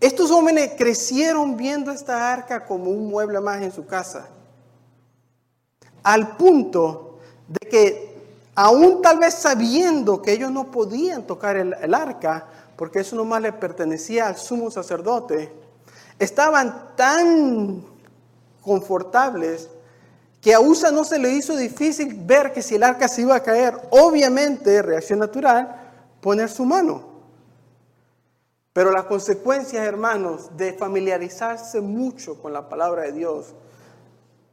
estos 0.00 0.30
jóvenes 0.30 0.72
crecieron 0.76 1.56
viendo 1.56 1.90
esta 1.90 2.30
arca 2.30 2.66
como 2.66 2.90
un 2.90 3.08
mueble 3.08 3.40
más 3.40 3.62
en 3.62 3.72
su 3.72 3.86
casa, 3.86 4.28
al 6.02 6.36
punto 6.36 7.20
de 7.48 7.68
que 7.70 8.18
aún 8.54 9.00
tal 9.00 9.18
vez 9.18 9.32
sabiendo 9.32 10.20
que 10.20 10.32
ellos 10.32 10.50
no 10.50 10.70
podían 10.70 11.26
tocar 11.26 11.56
el 11.56 11.94
arca, 11.94 12.46
porque 12.76 13.00
eso 13.00 13.16
nomás 13.16 13.40
le 13.40 13.54
pertenecía 13.54 14.26
al 14.26 14.36
sumo 14.36 14.70
sacerdote, 14.70 15.50
estaban 16.18 16.94
tan 16.96 17.82
confortables 18.60 19.70
que 20.40 20.54
a 20.54 20.60
Usa 20.60 20.90
no 20.90 21.04
se 21.04 21.18
le 21.18 21.30
hizo 21.30 21.56
difícil 21.56 22.14
ver 22.24 22.52
que 22.52 22.62
si 22.62 22.76
el 22.76 22.82
arca 22.82 23.08
se 23.08 23.22
iba 23.22 23.34
a 23.34 23.42
caer, 23.42 23.74
obviamente, 23.90 24.82
reacción 24.82 25.18
natural, 25.18 25.90
poner 26.20 26.48
su 26.48 26.64
mano. 26.64 27.08
Pero 28.72 28.92
las 28.92 29.04
consecuencias, 29.04 29.84
hermanos, 29.84 30.56
de 30.56 30.72
familiarizarse 30.72 31.80
mucho 31.80 32.40
con 32.40 32.52
la 32.52 32.68
palabra 32.68 33.02
de 33.02 33.12
Dios, 33.12 33.54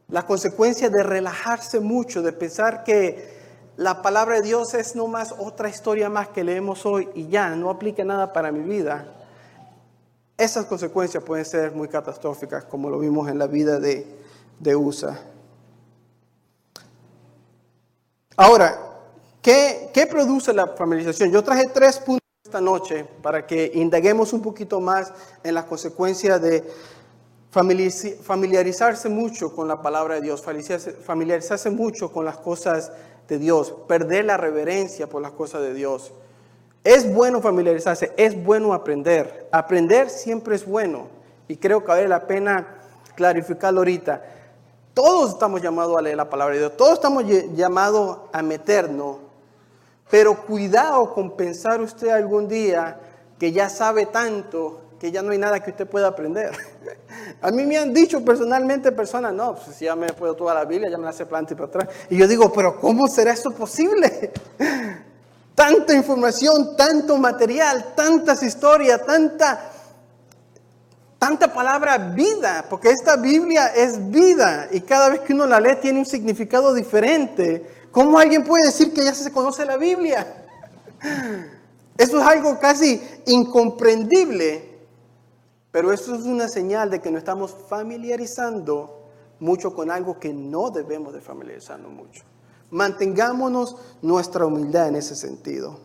las 0.07 0.23
consecuencias 0.23 0.91
de 0.91 1.03
relajarse 1.03 1.79
mucho, 1.79 2.23
de 2.23 2.33
pensar 2.33 2.83
que 2.83 3.35
la 3.77 4.01
palabra 4.01 4.35
de 4.35 4.41
Dios 4.41 4.73
es 4.73 4.95
no 4.95 5.07
más 5.07 5.33
otra 5.37 5.69
historia 5.69 6.09
más 6.09 6.29
que 6.29 6.43
leemos 6.43 6.85
hoy 6.85 7.09
y 7.13 7.27
ya, 7.27 7.49
no 7.49 7.69
aplica 7.69 8.03
nada 8.03 8.33
para 8.33 8.51
mi 8.51 8.61
vida. 8.61 9.13
Esas 10.37 10.65
consecuencias 10.65 11.23
pueden 11.23 11.45
ser 11.45 11.73
muy 11.73 11.87
catastróficas, 11.87 12.65
como 12.65 12.89
lo 12.89 12.99
vimos 12.99 13.29
en 13.29 13.37
la 13.37 13.47
vida 13.47 13.79
de, 13.79 14.07
de 14.59 14.75
USA. 14.75 15.19
Ahora, 18.37 18.77
¿qué, 19.41 19.89
¿qué 19.93 20.05
produce 20.07 20.53
la 20.53 20.67
familiarización? 20.67 21.31
Yo 21.31 21.41
traje 21.41 21.69
tres 21.73 21.99
puntos 21.99 22.21
esta 22.43 22.59
noche 22.59 23.05
para 23.21 23.47
que 23.47 23.71
indaguemos 23.75 24.33
un 24.33 24.41
poquito 24.41 24.81
más 24.81 25.13
en 25.41 25.55
las 25.55 25.63
consecuencias 25.65 26.41
de 26.41 26.63
familiarizarse 27.49 29.07
mucho 29.07 29.55
con 29.55 29.69
la 29.69 29.81
palabra 29.81 30.15
de 30.15 30.21
Dios, 30.21 30.43
familiarizarse 30.43 31.69
mucho 31.69 32.11
con 32.11 32.25
las 32.25 32.37
cosas 32.37 32.91
de 33.29 33.39
Dios, 33.39 33.73
perder 33.87 34.25
la 34.25 34.35
reverencia 34.35 35.07
por 35.07 35.21
las 35.21 35.31
cosas 35.31 35.61
de 35.61 35.73
Dios. 35.73 36.11
Es 36.83 37.11
bueno 37.11 37.41
familiarizarse, 37.41 38.11
es 38.17 38.43
bueno 38.43 38.73
aprender. 38.73 39.47
Aprender 39.53 40.09
siempre 40.09 40.55
es 40.55 40.65
bueno. 40.65 41.07
Y 41.47 41.55
creo 41.55 41.79
que 41.79 41.87
vale 41.87 42.07
la 42.09 42.27
pena 42.27 42.67
clarificarlo 43.15 43.79
ahorita. 43.79 44.34
Todos 44.95 45.31
estamos 45.31 45.61
llamados 45.61 45.97
a 45.97 46.01
leer 46.01 46.15
la 46.15 46.29
palabra 46.29 46.53
de 46.53 46.61
Dios, 46.61 46.77
todos 46.77 46.93
estamos 46.93 47.25
llamados 47.53 48.19
a 48.31 48.41
meternos, 48.41 49.17
pero 50.09 50.45
cuidado 50.45 51.13
con 51.13 51.31
pensar 51.31 51.81
usted 51.81 52.07
algún 52.07 52.47
día 52.47 52.97
que 53.37 53.51
ya 53.51 53.67
sabe 53.67 54.05
tanto 54.05 54.79
que 54.97 55.11
ya 55.11 55.21
no 55.21 55.31
hay 55.31 55.37
nada 55.37 55.61
que 55.61 55.71
usted 55.71 55.85
pueda 55.85 56.07
aprender. 56.07 56.53
A 57.41 57.51
mí 57.51 57.65
me 57.65 57.77
han 57.77 57.93
dicho 57.93 58.23
personalmente 58.23 58.93
personas, 58.93 59.33
no, 59.33 59.55
pues 59.55 59.77
ya 59.81 59.97
me 59.97 60.13
puedo 60.13 60.33
toda 60.33 60.53
la 60.53 60.63
Biblia, 60.63 60.89
ya 60.89 60.97
me 60.97 61.03
la 61.03 61.11
sé 61.11 61.25
planta 61.25 61.51
y 61.51 61.57
para 61.57 61.67
atrás. 61.67 61.89
Y 62.09 62.15
yo 62.15 62.25
digo, 62.25 62.53
pero 62.53 62.79
¿cómo 62.79 63.09
será 63.09 63.33
eso 63.33 63.51
posible? 63.51 64.31
Tanta 65.55 65.93
información, 65.93 66.77
tanto 66.77 67.17
material, 67.17 67.93
tantas 67.97 68.41
historias, 68.43 69.05
tanta 69.05 69.71
tanta 71.19 71.53
palabra 71.53 71.97
vida, 71.97 72.65
porque 72.69 72.89
esta 72.89 73.15
Biblia 73.17 73.67
es 73.67 74.09
vida 74.09 74.67
y 74.71 74.81
cada 74.81 75.09
vez 75.09 75.21
que 75.21 75.33
uno 75.33 75.45
la 75.45 75.59
lee 75.59 75.77
tiene 75.81 75.99
un 75.99 76.05
significado 76.05 76.73
diferente. 76.73 77.87
¿Cómo 77.91 78.19
alguien 78.19 78.43
puede 78.43 78.65
decir 78.65 78.93
que 78.93 79.03
ya 79.03 79.13
se 79.13 79.31
conoce 79.31 79.65
la 79.65 79.77
Biblia? 79.77 80.45
Eso 81.97 82.19
es 82.19 82.27
algo 82.27 82.59
casi 82.59 83.01
incomprendible, 83.25 84.69
pero 85.71 85.93
eso 85.93 86.13
es 86.13 86.23
una 86.23 86.49
señal 86.49 86.89
de 86.89 86.99
que 86.99 87.09
nos 87.09 87.19
estamos 87.19 87.55
familiarizando 87.69 89.05
mucho 89.39 89.73
con 89.73 89.89
algo 89.89 90.19
que 90.19 90.33
no 90.33 90.71
debemos 90.71 91.13
de 91.13 91.21
familiarizarnos 91.21 91.91
mucho. 91.91 92.23
Mantengámonos 92.71 93.77
nuestra 94.01 94.45
humildad 94.45 94.89
en 94.89 94.97
ese 94.97 95.15
sentido. 95.15 95.79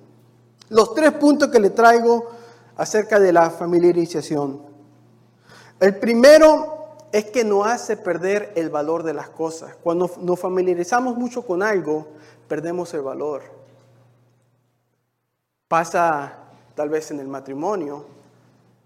Los 0.68 0.94
tres 0.94 1.12
puntos 1.12 1.48
que 1.48 1.60
le 1.60 1.70
traigo 1.70 2.28
acerca 2.76 3.20
de 3.20 3.32
la 3.32 3.50
familiarización. 3.50 4.69
El 5.80 5.96
primero 5.96 6.96
es 7.10 7.24
que 7.26 7.42
nos 7.42 7.66
hace 7.66 7.96
perder 7.96 8.52
el 8.54 8.68
valor 8.68 9.02
de 9.02 9.14
las 9.14 9.30
cosas. 9.30 9.74
Cuando 9.82 10.10
nos 10.20 10.38
familiarizamos 10.38 11.16
mucho 11.16 11.42
con 11.42 11.62
algo, 11.62 12.06
perdemos 12.46 12.92
el 12.92 13.00
valor. 13.00 13.42
Pasa 15.68 16.34
tal 16.74 16.90
vez 16.90 17.10
en 17.10 17.20
el 17.20 17.28
matrimonio. 17.28 18.04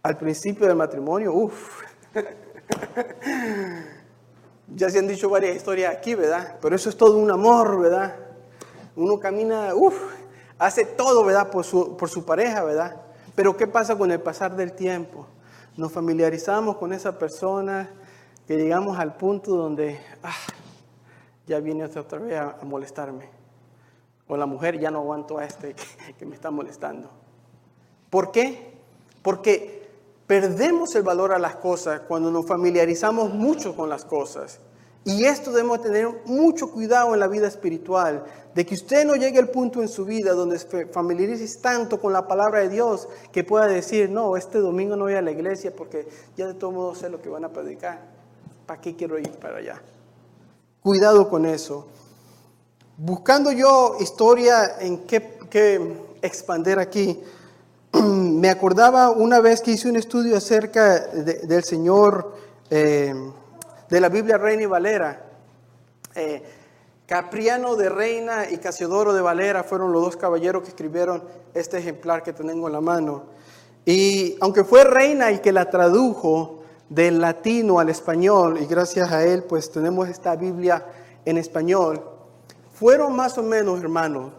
Al 0.04 0.16
principio 0.16 0.68
del 0.68 0.76
matrimonio, 0.76 1.32
uff. 1.32 1.82
ya 4.68 4.88
se 4.88 5.00
han 5.00 5.08
dicho 5.08 5.28
varias 5.28 5.56
historias 5.56 5.92
aquí, 5.96 6.14
¿verdad? 6.14 6.58
Pero 6.62 6.76
eso 6.76 6.88
es 6.88 6.96
todo 6.96 7.18
un 7.18 7.30
amor, 7.30 7.80
¿verdad? 7.80 8.14
Uno 8.94 9.18
camina, 9.18 9.74
uff, 9.74 9.98
hace 10.58 10.84
todo, 10.84 11.24
¿verdad? 11.24 11.50
Por 11.50 11.64
su, 11.64 11.96
por 11.96 12.08
su 12.08 12.24
pareja, 12.24 12.62
¿verdad? 12.62 13.00
Pero 13.34 13.56
¿qué 13.56 13.66
pasa 13.66 13.96
con 13.98 14.12
el 14.12 14.20
pasar 14.20 14.54
del 14.54 14.74
tiempo? 14.74 15.26
Nos 15.76 15.92
familiarizamos 15.92 16.76
con 16.76 16.92
esa 16.92 17.18
persona, 17.18 17.90
que 18.46 18.56
llegamos 18.56 18.98
al 18.98 19.16
punto 19.16 19.56
donde, 19.56 19.98
ah, 20.22 20.32
ya 21.46 21.60
viene 21.60 21.84
otra 21.84 22.18
vez 22.18 22.38
a, 22.38 22.58
molestarme. 22.62 23.28
O 24.28 24.36
la 24.36 24.46
mujer, 24.46 24.78
ya 24.78 24.90
no 24.90 24.98
aguanto 25.00 25.38
a 25.38 25.44
este 25.44 25.74
que 26.18 26.26
me 26.26 26.34
está 26.34 26.50
molestando. 26.50 27.10
¿Por 28.10 28.30
qué? 28.30 28.74
Porque 29.22 29.88
perdemos 30.26 30.94
el 30.94 31.02
valor 31.02 31.32
a 31.32 31.38
las 31.38 31.56
cosas 31.56 32.00
cuando 32.00 32.30
nos 32.30 32.46
familiarizamos 32.46 33.34
mucho 33.34 33.74
con 33.74 33.88
las 33.88 34.04
cosas. 34.04 34.60
Y 35.04 35.24
esto 35.24 35.52
debemos 35.52 35.82
tener 35.82 36.08
mucho 36.24 36.70
cuidado 36.70 37.12
en 37.12 37.20
la 37.20 37.28
vida 37.28 37.46
espiritual, 37.46 38.24
de 38.54 38.64
que 38.64 38.74
usted 38.74 39.04
no 39.04 39.16
llegue 39.16 39.38
al 39.38 39.50
punto 39.50 39.82
en 39.82 39.88
su 39.88 40.06
vida 40.06 40.32
donde 40.32 40.58
familiarice 40.92 41.58
tanto 41.58 42.00
con 42.00 42.12
la 42.12 42.26
palabra 42.26 42.60
de 42.60 42.70
Dios 42.70 43.06
que 43.30 43.44
pueda 43.44 43.66
decir, 43.66 44.08
no, 44.08 44.34
este 44.36 44.58
domingo 44.58 44.96
no 44.96 45.04
voy 45.04 45.14
a 45.14 45.20
la 45.20 45.30
iglesia 45.30 45.74
porque 45.76 46.08
ya 46.36 46.46
de 46.46 46.54
todo 46.54 46.70
modo 46.70 46.94
sé 46.94 47.10
lo 47.10 47.20
que 47.20 47.28
van 47.28 47.44
a 47.44 47.50
predicar. 47.50 48.00
¿Para 48.64 48.80
qué 48.80 48.96
quiero 48.96 49.18
ir 49.18 49.30
para 49.32 49.58
allá? 49.58 49.82
Cuidado 50.82 51.28
con 51.28 51.44
eso. 51.44 51.86
Buscando 52.96 53.52
yo 53.52 53.96
historia 54.00 54.78
en 54.80 55.04
qué, 55.04 55.38
qué 55.50 55.96
expander 56.22 56.78
aquí, 56.78 57.20
me 57.92 58.48
acordaba 58.48 59.10
una 59.10 59.40
vez 59.40 59.60
que 59.60 59.72
hice 59.72 59.90
un 59.90 59.96
estudio 59.96 60.34
acerca 60.34 61.00
del 61.00 61.62
Señor... 61.62 62.32
Eh, 62.70 63.14
de 63.88 64.00
la 64.00 64.08
Biblia 64.08 64.38
Reina 64.38 64.62
y 64.62 64.66
Valera. 64.66 65.24
Eh, 66.14 66.42
Capriano 67.06 67.76
de 67.76 67.90
Reina 67.90 68.50
y 68.50 68.56
Casiodoro 68.56 69.12
de 69.12 69.20
Valera 69.20 69.62
fueron 69.62 69.92
los 69.92 70.02
dos 70.02 70.16
caballeros 70.16 70.62
que 70.62 70.70
escribieron 70.70 71.22
este 71.52 71.78
ejemplar 71.78 72.22
que 72.22 72.32
tengo 72.32 72.66
en 72.66 72.72
la 72.72 72.80
mano. 72.80 73.24
Y 73.84 74.36
aunque 74.40 74.64
fue 74.64 74.84
Reina 74.84 75.28
el 75.28 75.42
que 75.42 75.52
la 75.52 75.68
tradujo 75.68 76.62
del 76.88 77.20
latino 77.20 77.78
al 77.78 77.90
español, 77.90 78.58
y 78.60 78.66
gracias 78.66 79.12
a 79.12 79.24
él 79.24 79.42
pues 79.44 79.70
tenemos 79.70 80.08
esta 80.08 80.34
Biblia 80.36 80.86
en 81.26 81.36
español, 81.36 82.02
fueron 82.72 83.14
más 83.14 83.36
o 83.36 83.42
menos, 83.42 83.80
hermanos, 83.80 84.32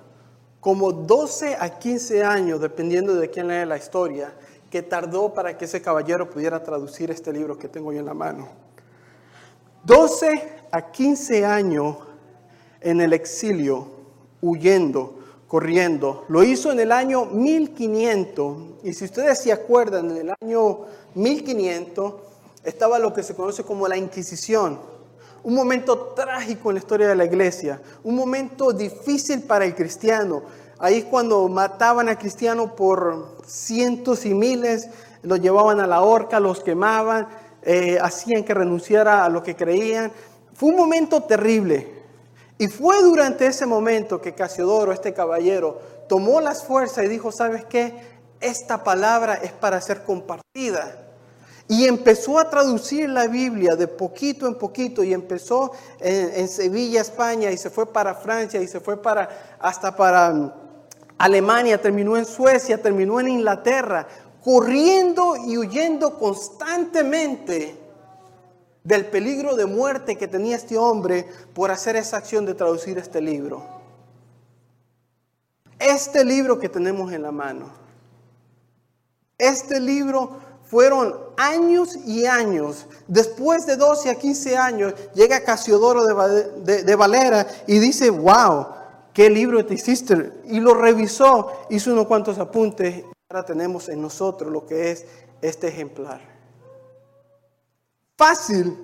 como 0.60 0.91
12 0.91 1.58
a 1.60 1.77
15 1.77 2.23
años, 2.23 2.60
dependiendo 2.60 3.13
de 3.13 3.29
quién 3.29 3.47
lee 3.47 3.65
la 3.65 3.77
historia, 3.77 4.34
que 4.71 4.81
tardó 4.81 5.31
para 5.34 5.55
que 5.55 5.65
ese 5.65 5.81
caballero 5.81 6.29
pudiera 6.29 6.63
traducir 6.63 7.12
este 7.12 7.31
libro 7.31 7.60
que 7.60 7.67
tengo 7.67 7.93
yo 7.93 7.99
en 7.99 8.05
la 8.08 8.15
mano. 8.15 8.64
12 9.86 10.65
a 10.71 10.91
15 10.91 11.45
años 11.45 11.98
en 12.82 13.02
el 13.02 13.13
exilio, 13.13 13.88
huyendo, 14.41 15.19
corriendo. 15.48 16.26
Lo 16.28 16.43
hizo 16.43 16.71
en 16.71 16.80
el 16.80 16.91
año 16.91 17.26
1500. 17.26 18.58
Y 18.84 18.93
si 18.93 19.06
ustedes 19.06 19.43
se 19.43 19.52
acuerdan, 19.52 20.10
en 20.10 20.17
el 20.17 20.34
año 20.41 20.80
1500 21.13 22.13
estaba 22.63 22.98
lo 22.98 23.13
que 23.13 23.21
se 23.21 23.36
conoce 23.36 23.63
como 23.63 23.88
la 23.88 23.95
Inquisición. 23.95 24.80
Un 25.43 25.54
momento 25.54 26.13
trágico 26.15 26.71
en 26.71 26.76
la 26.76 26.80
historia 26.80 27.08
de 27.08 27.15
la 27.15 27.26
iglesia. 27.26 27.80
Un 28.04 28.15
momento 28.15 28.74
difícil 28.74 29.43
para 29.43 29.65
el 29.65 29.76
cristiano. 29.76 30.41
Ahí 30.80 30.98
es 30.98 31.06
cuando 31.06 31.48
mataban 31.48 32.10
a 32.10 32.17
cristianos 32.17 32.71
por 32.71 33.38
cientos 33.45 34.26
y 34.26 34.34
miles, 34.34 34.89
los 35.21 35.39
llevaban 35.39 35.80
a 35.80 35.86
la 35.86 36.02
horca, 36.02 36.39
los 36.39 36.62
quemaban 36.62 37.28
eh, 37.65 37.97
hacían 37.99 38.43
que 38.43 38.54
renunciara 38.54 39.25
a 39.25 39.30
lo 39.30 39.41
que 39.41 39.56
creían. 39.56 40.12
Fue 40.54 40.69
un 40.69 40.75
momento 40.75 41.23
terrible. 41.23 41.95
Y 42.58 42.67
fue 42.67 43.01
durante 43.01 43.47
ese 43.47 43.65
momento 43.65 44.21
que 44.21 44.34
Casiodoro, 44.34 44.93
este 44.93 45.13
caballero, 45.13 45.82
tomó 46.08 46.39
las 46.39 46.63
fuerzas 46.63 47.06
y 47.06 47.10
dijo, 47.10 47.32
¿sabes 47.32 47.65
qué? 47.65 47.93
Esta 48.39 48.84
palabra 48.84 49.36
es 49.36 49.51
para 49.51 49.82
ser 49.82 50.04
compartida. 50.04 51.01
Y 51.67 51.88
empezó 51.88 52.38
a 52.38 52.49
traducir 52.49 53.10
la 53.10 53.28
Biblia 53.28 53.75
de 53.75 53.88
poquito 53.88 54.47
en 54.47 54.56
poquito 54.56 55.04
y 55.04 55.13
empezó 55.13 55.71
en, 55.99 56.32
en, 56.36 56.47
Sevilla, 56.47 57.01
España, 57.01 57.51
y 57.51 57.58
se 57.58 57.71
fue 57.71 57.91
para 57.91 58.13
Francia, 58.13 58.62
y 58.62 58.67
se 58.67 58.80
fue 58.80 59.01
para, 59.01 59.58
hasta 59.60 59.95
para 59.95 60.32
mm, 60.32 60.54
Alemania, 61.17 61.82
terminó 61.82 62.17
en 62.17 62.25
Suecia, 62.25 62.82
terminó 62.82 63.19
en 63.19 63.30
Inglaterra 63.30 64.08
corriendo 64.45 65.36
y 65.38 65.58
huyendo 65.58 66.19
constantemente 66.19 67.75
del 68.84 69.08
peligro 69.08 69.55
de 69.55 69.65
muerte 69.65 70.17
que 70.17 70.27
tenía 70.27 70.55
este 70.55 70.77
hombre 70.77 71.27
por 71.55 71.71
hacer 71.71 71.95
esa 71.95 72.17
acción 72.17 72.45
de 72.45 72.53
traducir 72.53 72.99
este 72.99 73.19
libro. 73.21 73.65
Este 75.79 76.23
libro 76.23 76.60
que 76.60 76.69
tenemos 76.69 77.12
en 77.12 77.23
la 77.23 77.31
mano, 77.31 77.71
este 79.39 79.79
libro 79.79 80.38
fueron 80.63 81.15
años 81.38 81.95
y 82.05 82.27
años. 82.27 82.86
Después 83.08 83.65
de 83.65 83.77
12 83.77 84.12
a 84.12 84.15
15 84.15 84.58
años, 84.58 84.93
llega 85.15 85.43
Casiodoro 85.43 86.05
de, 86.05 86.95
Valera 86.95 87.47
y 87.65 87.79
dice, 87.79 88.12
wow, 88.12 88.67
qué 89.12 89.27
libro 89.27 89.65
te 89.65 89.73
hiciste. 89.73 90.34
Y 90.45 90.60
lo 90.60 90.75
revisó, 90.75 91.51
hizo 91.71 91.91
unos 91.91 92.05
cuantos 92.05 92.38
apuntes 92.38 93.05
Tenemos 93.43 93.89
en 93.89 94.02
nosotros 94.02 94.52
lo 94.52 94.65
que 94.65 94.91
es 94.91 95.06
este 95.41 95.67
ejemplar. 95.67 96.21
Fácil 98.17 98.78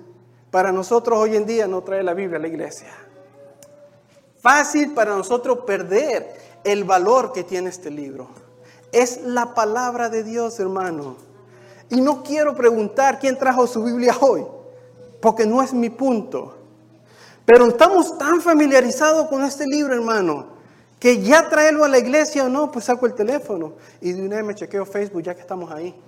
para 0.50 0.70
nosotros 0.72 1.18
hoy 1.18 1.36
en 1.36 1.46
día 1.46 1.66
no 1.66 1.82
traer 1.82 2.04
la 2.04 2.12
Biblia 2.12 2.38
a 2.38 2.42
la 2.42 2.48
iglesia. 2.48 2.88
Fácil 4.40 4.92
para 4.92 5.16
nosotros 5.16 5.60
perder 5.64 6.36
el 6.64 6.84
valor 6.84 7.32
que 7.32 7.44
tiene 7.44 7.70
este 7.70 7.90
libro. 7.90 8.28
Es 8.92 9.22
la 9.22 9.54
palabra 9.54 10.10
de 10.10 10.22
Dios, 10.22 10.60
hermano. 10.60 11.16
Y 11.88 12.00
no 12.00 12.22
quiero 12.22 12.54
preguntar 12.54 13.18
quién 13.18 13.38
trajo 13.38 13.66
su 13.66 13.82
Biblia 13.84 14.16
hoy, 14.20 14.44
porque 15.20 15.46
no 15.46 15.62
es 15.62 15.72
mi 15.72 15.88
punto. 15.88 16.56
Pero 17.44 17.66
estamos 17.68 18.18
tan 18.18 18.40
familiarizados 18.40 19.28
con 19.28 19.42
este 19.44 19.66
libro, 19.66 19.94
hermano, 19.94 20.51
que 21.02 21.20
ya 21.20 21.48
traerlo 21.48 21.82
a 21.82 21.88
la 21.88 21.98
iglesia 21.98 22.44
o 22.44 22.48
no, 22.48 22.70
pues 22.70 22.84
saco 22.84 23.06
el 23.06 23.14
teléfono 23.14 23.72
y 24.00 24.12
de 24.12 24.22
una 24.22 24.36
vez 24.36 24.44
me 24.44 24.54
chequeo 24.54 24.86
Facebook 24.86 25.20
ya 25.20 25.34
que 25.34 25.40
estamos 25.40 25.68
ahí. 25.72 26.00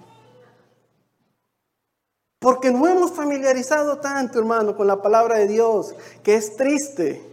Porque 2.38 2.70
no 2.70 2.86
hemos 2.86 3.10
familiarizado 3.10 3.98
tanto, 3.98 4.38
hermano, 4.38 4.76
con 4.76 4.86
la 4.86 5.02
palabra 5.02 5.38
de 5.38 5.48
Dios, 5.48 5.96
que 6.22 6.36
es 6.36 6.54
triste. 6.54 7.28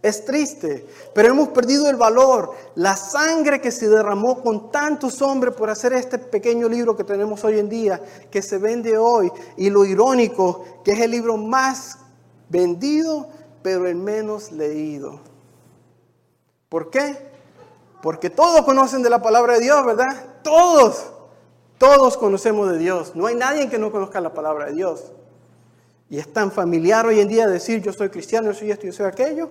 Es 0.00 0.24
triste, 0.24 0.86
pero 1.14 1.28
hemos 1.28 1.48
perdido 1.48 1.90
el 1.90 1.96
valor, 1.96 2.52
la 2.76 2.96
sangre 2.96 3.60
que 3.60 3.72
se 3.72 3.90
derramó 3.90 4.40
con 4.40 4.70
tantos 4.70 5.20
hombres 5.20 5.54
por 5.54 5.68
hacer 5.68 5.92
este 5.92 6.16
pequeño 6.16 6.66
libro 6.66 6.96
que 6.96 7.04
tenemos 7.04 7.44
hoy 7.44 7.58
en 7.58 7.68
día, 7.68 8.00
que 8.30 8.40
se 8.40 8.56
vende 8.56 8.96
hoy, 8.96 9.30
y 9.58 9.68
lo 9.68 9.84
irónico, 9.84 10.64
que 10.82 10.92
es 10.92 11.00
el 11.00 11.10
libro 11.10 11.36
más 11.36 11.98
vendido, 12.48 13.28
pero 13.62 13.86
el 13.86 13.96
menos 13.96 14.50
leído. 14.50 15.35
¿Por 16.76 16.90
qué? 16.90 17.16
Porque 18.02 18.28
todos 18.28 18.60
conocen 18.66 19.02
de 19.02 19.08
la 19.08 19.22
palabra 19.22 19.54
de 19.54 19.60
Dios, 19.60 19.82
¿verdad? 19.86 20.26
Todos, 20.42 21.06
todos 21.78 22.18
conocemos 22.18 22.70
de 22.70 22.76
Dios. 22.76 23.16
No 23.16 23.24
hay 23.24 23.34
nadie 23.34 23.70
que 23.70 23.78
no 23.78 23.90
conozca 23.90 24.20
la 24.20 24.34
palabra 24.34 24.66
de 24.66 24.74
Dios. 24.74 25.10
Y 26.10 26.18
es 26.18 26.30
tan 26.30 26.52
familiar 26.52 27.06
hoy 27.06 27.20
en 27.20 27.28
día 27.28 27.46
decir 27.46 27.80
yo 27.80 27.94
soy 27.94 28.10
cristiano, 28.10 28.48
yo 28.48 28.58
soy 28.58 28.72
esto, 28.72 28.84
yo 28.84 28.92
soy 28.92 29.06
aquello, 29.06 29.48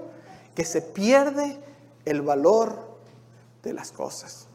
que 0.54 0.66
se 0.66 0.84
pierde 0.84 1.58
el 2.06 2.22
valor 2.22 2.78
de 3.64 3.74
las 3.74 3.92
cosas. 3.92 4.46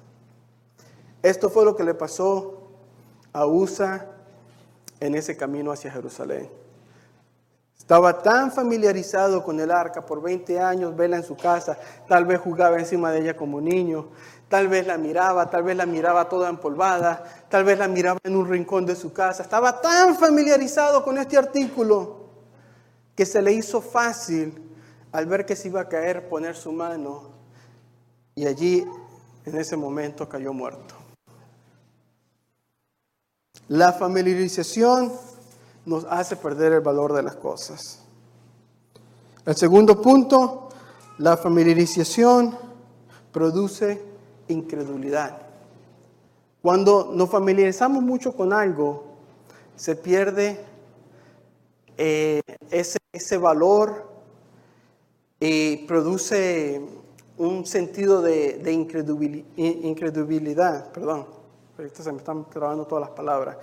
Esto 1.24 1.50
fue 1.50 1.64
lo 1.64 1.74
que 1.74 1.82
le 1.82 1.94
pasó 1.94 2.68
a 3.32 3.46
Usa 3.46 4.06
en 5.00 5.16
ese 5.16 5.36
camino 5.36 5.72
hacia 5.72 5.90
Jerusalén. 5.90 6.48
Estaba 7.90 8.22
tan 8.22 8.52
familiarizado 8.52 9.42
con 9.42 9.58
el 9.58 9.68
arca 9.68 10.06
por 10.06 10.22
20 10.22 10.60
años, 10.60 10.94
vela 10.94 11.16
en 11.16 11.24
su 11.24 11.36
casa, 11.36 11.76
tal 12.06 12.24
vez 12.24 12.38
jugaba 12.38 12.78
encima 12.78 13.10
de 13.10 13.18
ella 13.18 13.36
como 13.36 13.60
niño, 13.60 14.10
tal 14.48 14.68
vez 14.68 14.86
la 14.86 14.96
miraba, 14.96 15.50
tal 15.50 15.64
vez 15.64 15.76
la 15.76 15.86
miraba 15.86 16.28
toda 16.28 16.48
empolvada, 16.48 17.24
tal 17.48 17.64
vez 17.64 17.76
la 17.76 17.88
miraba 17.88 18.20
en 18.22 18.36
un 18.36 18.48
rincón 18.48 18.86
de 18.86 18.94
su 18.94 19.12
casa. 19.12 19.42
Estaba 19.42 19.80
tan 19.80 20.14
familiarizado 20.16 21.02
con 21.02 21.18
este 21.18 21.36
artículo 21.36 22.28
que 23.16 23.26
se 23.26 23.42
le 23.42 23.54
hizo 23.54 23.80
fácil 23.80 24.70
al 25.10 25.26
ver 25.26 25.44
que 25.44 25.56
se 25.56 25.66
iba 25.66 25.80
a 25.80 25.88
caer, 25.88 26.28
poner 26.28 26.54
su 26.54 26.70
mano 26.70 27.32
y 28.36 28.46
allí 28.46 28.86
en 29.44 29.58
ese 29.58 29.76
momento 29.76 30.28
cayó 30.28 30.52
muerto. 30.52 30.94
La 33.66 33.92
familiarización 33.92 35.10
nos 35.86 36.04
hace 36.04 36.36
perder 36.36 36.72
el 36.72 36.80
valor 36.80 37.12
de 37.12 37.22
las 37.22 37.36
cosas. 37.36 38.02
El 39.46 39.56
segundo 39.56 40.00
punto, 40.00 40.68
la 41.18 41.36
familiarización 41.36 42.56
produce 43.32 44.02
incredulidad. 44.48 45.42
Cuando 46.62 47.10
nos 47.14 47.30
familiarizamos 47.30 48.02
mucho 48.02 48.34
con 48.34 48.52
algo, 48.52 49.04
se 49.76 49.96
pierde 49.96 50.64
eh, 51.96 52.40
ese, 52.70 52.98
ese 53.12 53.38
valor 53.38 54.10
y 55.40 55.78
produce 55.86 56.82
un 57.38 57.64
sentido 57.64 58.20
de, 58.20 58.70
incredulidad, 59.56 60.92
perdón, 60.92 61.26
se 61.94 62.12
me 62.12 62.18
están 62.18 62.44
trabando 62.50 62.86
todas 62.86 63.08
las 63.08 63.16
palabras, 63.16 63.56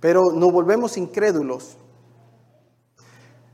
pero 0.00 0.32
nos 0.32 0.52
volvemos 0.52 0.96
incrédulos. 0.96 1.76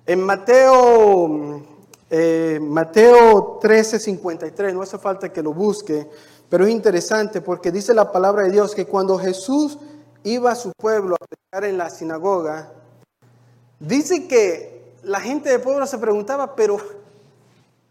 En 0.06 0.22
Mateo, 0.22 1.62
eh, 2.10 2.58
Mateo 2.60 3.58
13, 3.60 3.98
53, 3.98 4.74
no 4.74 4.82
hace 4.82 4.98
falta 4.98 5.32
que 5.32 5.42
lo 5.42 5.54
busque, 5.54 6.08
pero 6.48 6.66
es 6.66 6.70
interesante 6.70 7.40
porque 7.40 7.72
dice 7.72 7.94
la 7.94 8.12
palabra 8.12 8.42
de 8.42 8.50
Dios 8.50 8.74
que 8.74 8.86
cuando 8.86 9.18
Jesús 9.18 9.78
iba 10.22 10.52
a 10.52 10.54
su 10.54 10.72
pueblo 10.76 11.16
a 11.16 11.26
predicar 11.26 11.64
en 11.64 11.78
la 11.78 11.88
sinagoga, 11.88 12.70
dice 13.80 14.28
que 14.28 14.94
la 15.02 15.20
gente 15.20 15.50
del 15.50 15.60
pueblo 15.60 15.86
se 15.86 15.98
preguntaba, 15.98 16.54
pero 16.54 16.76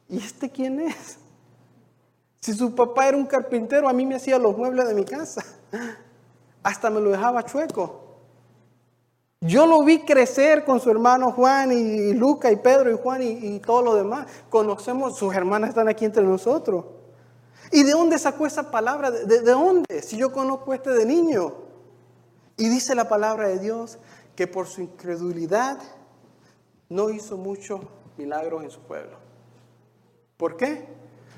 ¿y 0.07 0.17
este 0.17 0.49
quién 0.49 0.79
es? 0.81 1.17
Si 2.41 2.53
su 2.53 2.75
papá 2.75 3.07
era 3.07 3.17
un 3.17 3.25
carpintero, 3.25 3.87
a 3.87 3.93
mí 3.93 4.05
me 4.05 4.15
hacía 4.15 4.37
los 4.37 4.57
muebles 4.57 4.87
de 4.87 4.93
mi 4.93 5.05
casa. 5.05 5.43
Hasta 6.63 6.89
me 6.89 6.99
lo 6.99 7.09
dejaba 7.09 7.45
chueco. 7.45 8.02
Yo 9.45 9.67
lo 9.67 9.84
vi 9.84 9.99
crecer 10.06 10.63
con 10.63 10.79
su 10.79 10.89
hermano 10.89 11.34
Juan 11.34 11.73
y, 11.73 12.13
Luca 12.13 12.49
y 12.49 12.56
Pedro 12.56 12.89
y 12.89 12.97
Juan 12.97 13.21
y, 13.21 13.56
y 13.56 13.60
todo 13.60 13.82
lo 13.82 13.95
demás. 13.95 14.25
Conocemos, 14.49 15.17
sus 15.17 15.36
hermanas 15.36 15.69
están 15.69 15.89
aquí 15.89 16.06
entre 16.06 16.23
nosotros. 16.23 16.86
¿Y 17.69 17.84
de 17.84 17.91
dónde 17.91 18.17
sacó 18.17 18.45
esa 18.45 18.71
palabra? 18.71 19.12
¿De, 19.12 19.25
de 19.25 19.51
dónde? 19.51 20.01
Si 20.01 20.15
yo 20.15 20.32
conozco 20.32 20.73
este 20.73 20.91
de 20.91 21.06
niño. 21.06 21.56
Y 22.56 22.69
dice 22.69 22.95
la 22.95 23.10
palabra 23.10 23.49
de 23.49 23.60
Dios 23.60 23.97
que 24.36 24.47
por 24.47 24.67
su 24.67 24.79
incredulidad 24.79 25.77
no 26.88 27.10
hizo 27.10 27.36
muchos 27.36 27.82
milagros 28.17 28.63
en 28.63 28.71
su 28.71 28.79
pueblo. 28.79 29.17
¿Por 30.38 30.56
qué? 30.56 30.88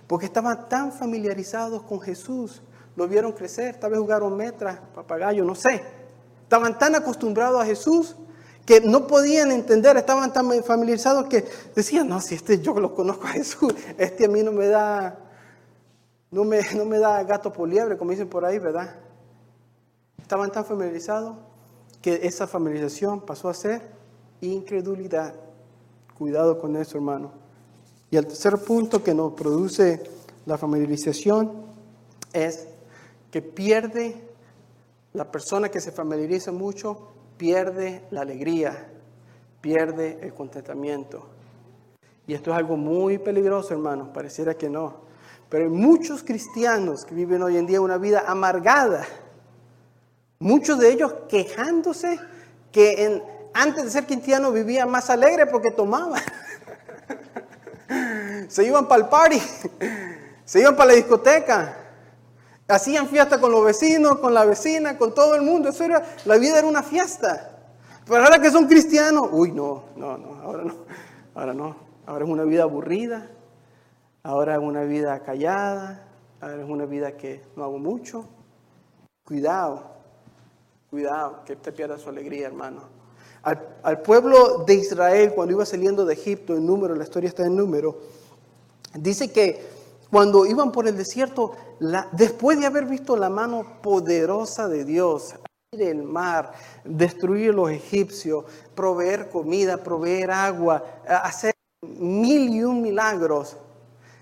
Porque 0.06 0.28
estaban 0.28 0.70
tan 0.70 0.92
familiarizados 0.92 1.82
con 1.82 2.00
Jesús, 2.02 2.62
lo 2.96 3.08
vieron 3.08 3.32
crecer, 3.32 3.80
tal 3.80 3.92
vez 3.92 4.00
jugaron 4.00 4.38
metras, 4.38 4.80
papagayo, 4.94 5.44
no 5.44 5.56
sé. 5.56 6.05
Estaban 6.56 6.80
tan 6.80 6.96
acostumbrados 6.96 7.62
a 7.62 7.66
Jesús 7.66 8.16
que 8.66 8.80
no 8.80 9.08
podían 9.08 9.52
entender, 9.52 9.98
estaban 9.98 10.32
tan 10.32 10.64
familiarizados 10.64 11.26
que 11.26 11.44
decían, 11.76 12.08
no, 12.08 12.22
si 12.22 12.36
este 12.36 12.62
yo 12.62 12.80
lo 12.80 12.96
conozco 12.96 13.28
a 13.28 13.32
Jesús, 13.32 13.76
este 13.98 14.24
a 14.24 14.30
mí 14.30 14.42
no 14.42 14.54
me 14.54 14.68
da, 14.68 15.20
no 16.32 16.46
me, 16.46 16.62
no 16.78 16.86
me 16.86 16.98
da 16.98 17.22
gato 17.26 17.52
por 17.52 17.68
liebre, 17.68 17.98
como 17.98 18.12
dicen 18.12 18.30
por 18.30 18.46
ahí, 18.46 18.58
¿verdad? 18.58 18.96
Estaban 20.18 20.50
tan 20.50 20.64
familiarizados 20.64 21.36
que 22.02 22.22
esa 22.24 22.48
familiarización 22.48 23.26
pasó 23.26 23.50
a 23.50 23.54
ser 23.54 23.82
incredulidad. 24.40 25.36
Cuidado 26.18 26.58
con 26.58 26.78
eso, 26.78 26.96
hermano. 26.96 27.34
Y 28.10 28.16
el 28.16 28.28
tercer 28.28 28.58
punto 28.60 29.04
que 29.04 29.14
nos 29.14 29.34
produce 29.34 30.02
la 30.46 30.58
familiarización 30.58 31.52
es 32.32 32.66
que 33.30 33.42
pierde, 33.42 34.16
la 35.16 35.32
persona 35.32 35.70
que 35.70 35.80
se 35.80 35.94
familiariza 35.94 36.52
mucho, 36.52 37.14
pierde 37.38 38.04
la 38.12 38.22
alegría, 38.22 38.90
pierde 39.62 40.20
el 40.22 40.34
contentamiento. 40.34 41.30
Y 42.28 42.34
esto 42.34 42.52
es 42.52 42.58
algo 42.58 42.76
muy 42.76 43.18
peligroso, 43.18 43.74
hermanos, 43.74 44.10
pareciera 44.14 44.56
que 44.56 44.70
no. 44.70 45.06
Pero 45.48 45.66
hay 45.66 45.70
muchos 45.70 46.22
cristianos 46.22 47.06
que 47.06 47.16
viven 47.16 47.42
hoy 47.44 47.56
en 47.56 47.66
día 47.66 47.80
una 47.80 47.98
vida 47.98 48.26
amargada. 48.28 49.06
Muchos 50.40 50.80
de 50.80 50.92
ellos 50.92 51.14
quejándose 51.30 52.20
que 52.74 53.24
antes 53.54 53.86
de 53.86 53.90
ser 53.92 54.06
cristiano 54.06 54.52
vivía 54.52 54.86
más 54.86 55.10
alegre 55.10 55.46
porque 55.46 55.72
tomaba. 55.72 56.20
se 58.50 58.66
iban 58.66 58.86
para 58.86 59.04
el 59.04 59.10
party, 59.10 59.42
se 60.44 60.60
iban 60.60 60.76
para 60.76 60.90
la 60.90 60.96
discoteca, 60.96 61.85
hacían 62.68 63.08
fiesta 63.08 63.40
con 63.40 63.52
los 63.52 63.64
vecinos, 63.64 64.20
con 64.20 64.34
la 64.34 64.46
vecina, 64.46 64.98
con 64.98 65.14
todo 65.14 65.36
el 65.36 65.42
mundo. 65.42 65.70
Eso 65.70 65.84
era, 65.84 66.04
la 66.26 66.38
vida 66.38 66.60
era 66.60 66.68
una 66.68 66.84
fiesta. 66.84 67.52
Pero 68.06 68.24
ahora 68.24 68.40
que 68.40 68.52
son 68.52 68.68
cristianos, 68.68 69.30
uy, 69.32 69.52
no, 69.52 69.86
no, 69.96 70.18
no, 70.18 70.42
ahora 70.42 70.64
no, 70.64 70.76
ahora 71.34 71.54
no. 71.54 71.76
Ahora 72.06 72.24
es 72.24 72.30
una 72.30 72.44
vida 72.44 72.64
aburrida, 72.64 73.32
ahora 74.22 74.54
es 74.54 74.60
una 74.60 74.84
vida 74.84 75.20
callada, 75.24 76.08
ahora 76.40 76.62
es 76.62 76.70
una 76.70 76.86
vida 76.86 77.18
que 77.18 77.42
no 77.56 77.64
hago 77.64 77.80
mucho. 77.80 78.26
Cuidado, 79.24 79.92
cuidado, 80.92 81.44
que 81.46 81.56
te 81.56 81.72
pierda 81.72 81.98
su 81.98 82.10
alegría, 82.10 82.46
hermano. 82.46 82.84
Al, 83.42 84.02
pueblo 84.02 84.64
de 84.66 84.76
Israel, 84.76 85.34
cuando 85.34 85.54
iba 85.54 85.66
saliendo 85.66 86.06
de 86.06 86.14
Egipto, 86.14 86.56
en 86.56 86.66
número, 86.66 86.96
la 86.96 87.04
historia 87.04 87.28
está 87.28 87.46
en 87.46 87.56
número, 87.56 88.00
Dice 88.98 89.32
que 89.32 89.62
cuando 90.16 90.46
iban 90.46 90.72
por 90.72 90.88
el 90.88 90.96
desierto, 90.96 91.58
después 92.14 92.58
de 92.58 92.66
haber 92.66 92.86
visto 92.86 93.18
la 93.18 93.30
mano 93.30 93.82
poderosa 93.82 94.70
de 94.70 94.86
Dios, 94.86 95.36
abrir 95.74 95.90
el 95.90 96.04
mar, 96.04 96.54
destruir 96.86 97.54
los 97.54 97.70
egipcios, 97.70 98.46
proveer 98.74 99.28
comida, 99.28 99.76
proveer 99.76 100.32
agua, 100.32 100.82
hacer 101.06 101.54
mil 101.82 102.48
y 102.48 102.64
un 102.64 102.82
milagros, 102.82 103.58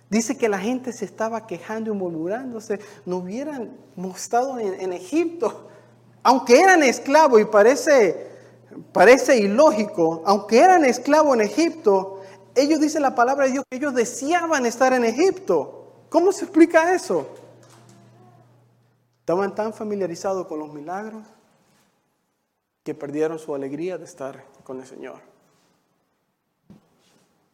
dice 0.10 0.36
que 0.36 0.50
la 0.50 0.58
gente 0.58 0.92
se 0.94 1.06
estaba 1.06 1.46
quejando 1.46 1.94
y 1.94 1.96
murmurándose, 1.96 2.80
no 3.06 3.18
hubieran 3.18 3.78
mostrado 3.96 4.58
en, 4.58 4.94
Egipto, 4.94 5.68
aunque 6.24 6.60
eran 6.60 6.82
esclavos 6.82 7.40
y 7.40 7.46
parece, 7.46 8.32
parece 8.92 9.38
ilógico, 9.38 10.24
aunque 10.26 10.58
eran 10.58 10.86
esclavos 10.86 11.36
en 11.36 11.42
Egipto, 11.42 12.22
ellos 12.56 12.80
dicen 12.80 13.04
la 13.04 13.14
palabra 13.14 13.46
de 13.46 13.52
Dios 13.52 13.66
que 13.70 13.78
ellos 13.78 13.94
deseaban 13.94 14.66
estar 14.66 14.92
en 14.94 15.06
Egipto. 15.06 15.82
¿Cómo 16.14 16.32
se 16.32 16.46
explica 16.46 16.94
eso? 16.94 17.26
Estaban 19.22 19.56
tan 19.56 19.74
familiarizados 19.74 20.46
con 20.46 20.60
los 20.60 20.72
milagros 20.72 21.24
que 22.84 22.94
perdieron 22.94 23.40
su 23.40 23.56
alegría 23.56 23.98
de 23.98 24.04
estar 24.04 24.46
con 24.64 24.80
el 24.80 24.86
Señor. 24.86 25.16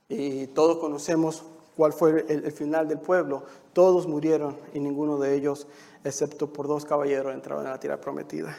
Y 0.10 0.48
todos 0.48 0.80
conocemos 0.80 1.45
cuál 1.78 1.93
fue 1.93 2.26
el, 2.28 2.52
final 2.52 2.89
del 2.89 3.00
pueblo. 3.00 3.45
Todos 3.72 4.08
murieron 4.08 4.58
y 4.74 4.82
ninguno 4.82 5.17
de 5.17 5.36
ellos, 5.36 5.65
excepto 6.04 6.52
por 6.52 6.67
dos 6.67 6.84
caballeros, 6.84 7.34
entraron 7.34 7.63
en 7.63 7.72
la 7.72 7.80
tierra 7.80 8.02
prometida. 8.02 8.58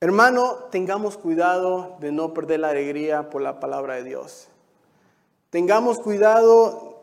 Hermano, 0.00 0.54
tengamos 0.70 1.18
cuidado 1.18 1.98
de 2.00 2.10
no 2.10 2.32
perder 2.32 2.60
la 2.60 2.70
alegría 2.70 3.28
por 3.28 3.42
la 3.42 3.60
palabra 3.60 3.96
de 3.96 4.04
Dios. 4.04 4.48
Tengamos 5.50 5.98
cuidado 5.98 6.95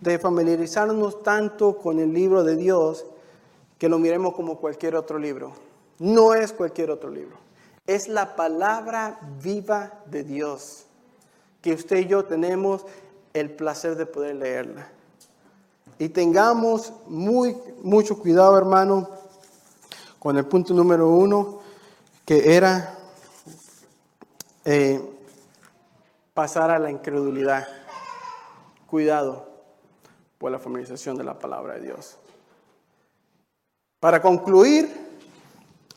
de 0.00 0.18
familiarizarnos 0.18 1.22
tanto 1.22 1.78
con 1.78 1.98
el 1.98 2.12
libro 2.12 2.44
de 2.44 2.56
Dios 2.56 3.04
que 3.78 3.88
lo 3.88 3.98
miremos 3.98 4.34
como 4.34 4.58
cualquier 4.58 4.96
otro 4.96 5.18
libro. 5.18 5.52
No 5.98 6.34
es 6.34 6.52
cualquier 6.52 6.90
otro 6.90 7.10
libro. 7.10 7.36
Es 7.86 8.08
la 8.08 8.36
palabra 8.36 9.18
viva 9.42 10.00
de 10.06 10.22
Dios 10.22 10.84
que 11.60 11.72
usted 11.72 11.98
y 11.98 12.06
yo 12.06 12.24
tenemos 12.24 12.84
el 13.32 13.50
placer 13.50 13.96
de 13.96 14.06
poder 14.06 14.36
leerla. 14.36 14.88
Y 15.98 16.10
tengamos 16.10 16.92
muy, 17.08 17.56
mucho 17.82 18.18
cuidado, 18.18 18.56
hermano, 18.56 19.08
con 20.20 20.36
el 20.36 20.46
punto 20.46 20.72
número 20.72 21.08
uno, 21.08 21.60
que 22.24 22.54
era 22.54 22.96
eh, 24.64 25.00
pasar 26.34 26.70
a 26.70 26.78
la 26.78 26.90
incredulidad. 26.90 27.66
Cuidado 28.86 29.47
por 30.38 30.52
la 30.52 30.58
familiarización 30.58 31.16
de 31.16 31.24
la 31.24 31.38
palabra 31.38 31.74
de 31.74 31.80
Dios. 31.80 32.16
Para 34.00 34.22
concluir, 34.22 34.88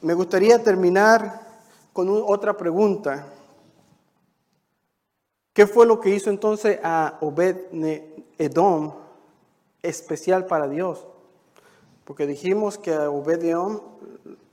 me 0.01 0.15
gustaría 0.15 0.61
terminar 0.63 1.41
con 1.93 2.09
otra 2.09 2.57
pregunta. 2.57 3.27
¿Qué 5.53 5.67
fue 5.67 5.85
lo 5.85 5.99
que 5.99 6.09
hizo 6.09 6.29
entonces 6.31 6.79
a 6.83 7.19
Obed 7.21 7.57
Edom 8.39 8.93
especial 9.83 10.47
para 10.47 10.67
Dios? 10.67 11.05
Porque 12.05 12.25
dijimos 12.25 12.79
que 12.79 12.93
a 12.93 13.11
Obed 13.11 13.43
Edom 13.43 13.81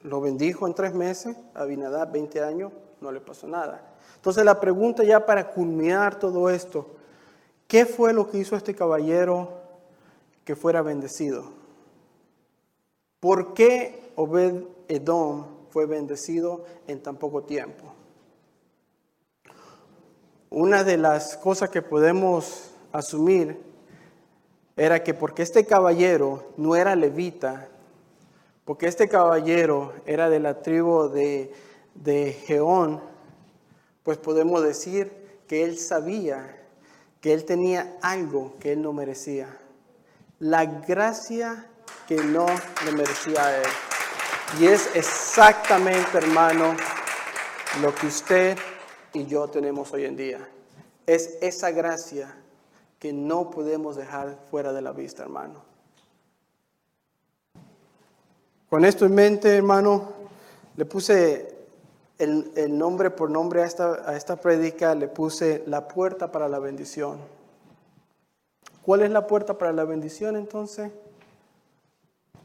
lo 0.02 0.20
bendijo 0.20 0.66
en 0.66 0.74
tres 0.74 0.92
meses, 0.92 1.36
a 1.54 1.62
Abinadab 1.62 2.12
20 2.12 2.42
años, 2.42 2.72
no 3.00 3.10
le 3.10 3.20
pasó 3.20 3.46
nada. 3.46 3.94
Entonces 4.16 4.44
la 4.44 4.60
pregunta 4.60 5.04
ya 5.04 5.24
para 5.24 5.50
culminar 5.50 6.18
todo 6.18 6.50
esto, 6.50 6.86
¿qué 7.66 7.86
fue 7.86 8.12
lo 8.12 8.28
que 8.30 8.38
hizo 8.38 8.56
este 8.56 8.74
caballero 8.74 9.57
que 10.48 10.56
fuera 10.56 10.80
bendecido? 10.80 11.44
¿Por 13.20 13.52
qué 13.52 14.12
Obed 14.16 14.64
Edom 14.88 15.44
fue 15.68 15.84
bendecido 15.84 16.64
en 16.86 17.02
tan 17.02 17.18
poco 17.18 17.42
tiempo? 17.42 17.92
Una 20.48 20.84
de 20.84 20.96
las 20.96 21.36
cosas 21.36 21.68
que 21.68 21.82
podemos 21.82 22.70
asumir 22.92 23.60
era 24.74 25.04
que 25.04 25.12
porque 25.12 25.42
este 25.42 25.66
caballero 25.66 26.46
no 26.56 26.74
era 26.74 26.96
levita, 26.96 27.68
porque 28.64 28.86
este 28.86 29.06
caballero 29.06 29.92
era 30.06 30.30
de 30.30 30.40
la 30.40 30.62
tribu 30.62 31.10
de, 31.10 31.52
de 31.94 32.32
Geón, 32.32 33.02
pues 34.02 34.16
podemos 34.16 34.62
decir 34.62 35.12
que 35.46 35.64
él 35.64 35.76
sabía 35.78 36.56
que 37.20 37.34
él 37.34 37.44
tenía 37.44 37.98
algo 38.00 38.54
que 38.58 38.72
él 38.72 38.80
no 38.80 38.94
merecía. 38.94 39.58
La 40.40 40.64
gracia 40.64 41.66
que 42.06 42.16
no 42.16 42.46
le 42.84 42.92
merecía 42.92 43.44
a 43.44 43.56
él. 43.58 43.68
Y 44.60 44.66
es 44.66 44.94
exactamente, 44.94 46.16
hermano, 46.16 46.74
lo 47.82 47.94
que 47.94 48.06
usted 48.06 48.58
y 49.12 49.26
yo 49.26 49.48
tenemos 49.48 49.92
hoy 49.92 50.04
en 50.04 50.16
día. 50.16 50.48
Es 51.06 51.38
esa 51.40 51.70
gracia 51.70 52.34
que 52.98 53.12
no 53.12 53.50
podemos 53.50 53.96
dejar 53.96 54.38
fuera 54.50 54.72
de 54.72 54.82
la 54.82 54.92
vista, 54.92 55.22
hermano. 55.22 55.62
Con 58.68 58.84
esto 58.84 59.06
en 59.06 59.14
mente, 59.14 59.56
hermano, 59.56 60.12
le 60.76 60.84
puse 60.84 61.56
el, 62.18 62.76
nombre 62.76 63.10
por 63.10 63.30
nombre 63.30 63.62
a 63.62 63.66
esta, 63.66 64.10
a 64.10 64.16
esta 64.16 64.36
prédica 64.36 64.94
le 64.94 65.08
puse 65.08 65.62
la 65.66 65.88
puerta 65.88 66.30
para 66.30 66.48
la 66.48 66.58
bendición. 66.58 67.18
¿Cuál 68.88 69.02
es 69.02 69.10
la 69.10 69.26
puerta 69.26 69.58
para 69.58 69.70
la 69.70 69.84
bendición 69.84 70.34
entonces? 70.34 70.90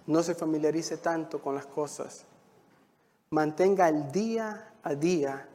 No 0.08 0.22
se 0.24 0.36
familiarice 0.36 0.98
tanto 0.98 1.42
con 1.42 1.56
las 1.56 1.66
cosas. 1.66 2.26
Mantenga 3.30 3.88
el 3.88 4.12
día 4.12 4.74
a 4.84 4.94
día 4.94 5.48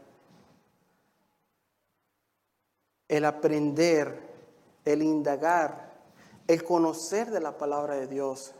el 3.06 3.26
aprender, 3.26 4.18
el 4.82 5.02
indagar, 5.02 5.92
el 6.46 6.64
conocer 6.64 7.30
de 7.32 7.40
la 7.40 7.58
palabra 7.58 7.96
de 7.96 8.06
Dios. 8.06 8.54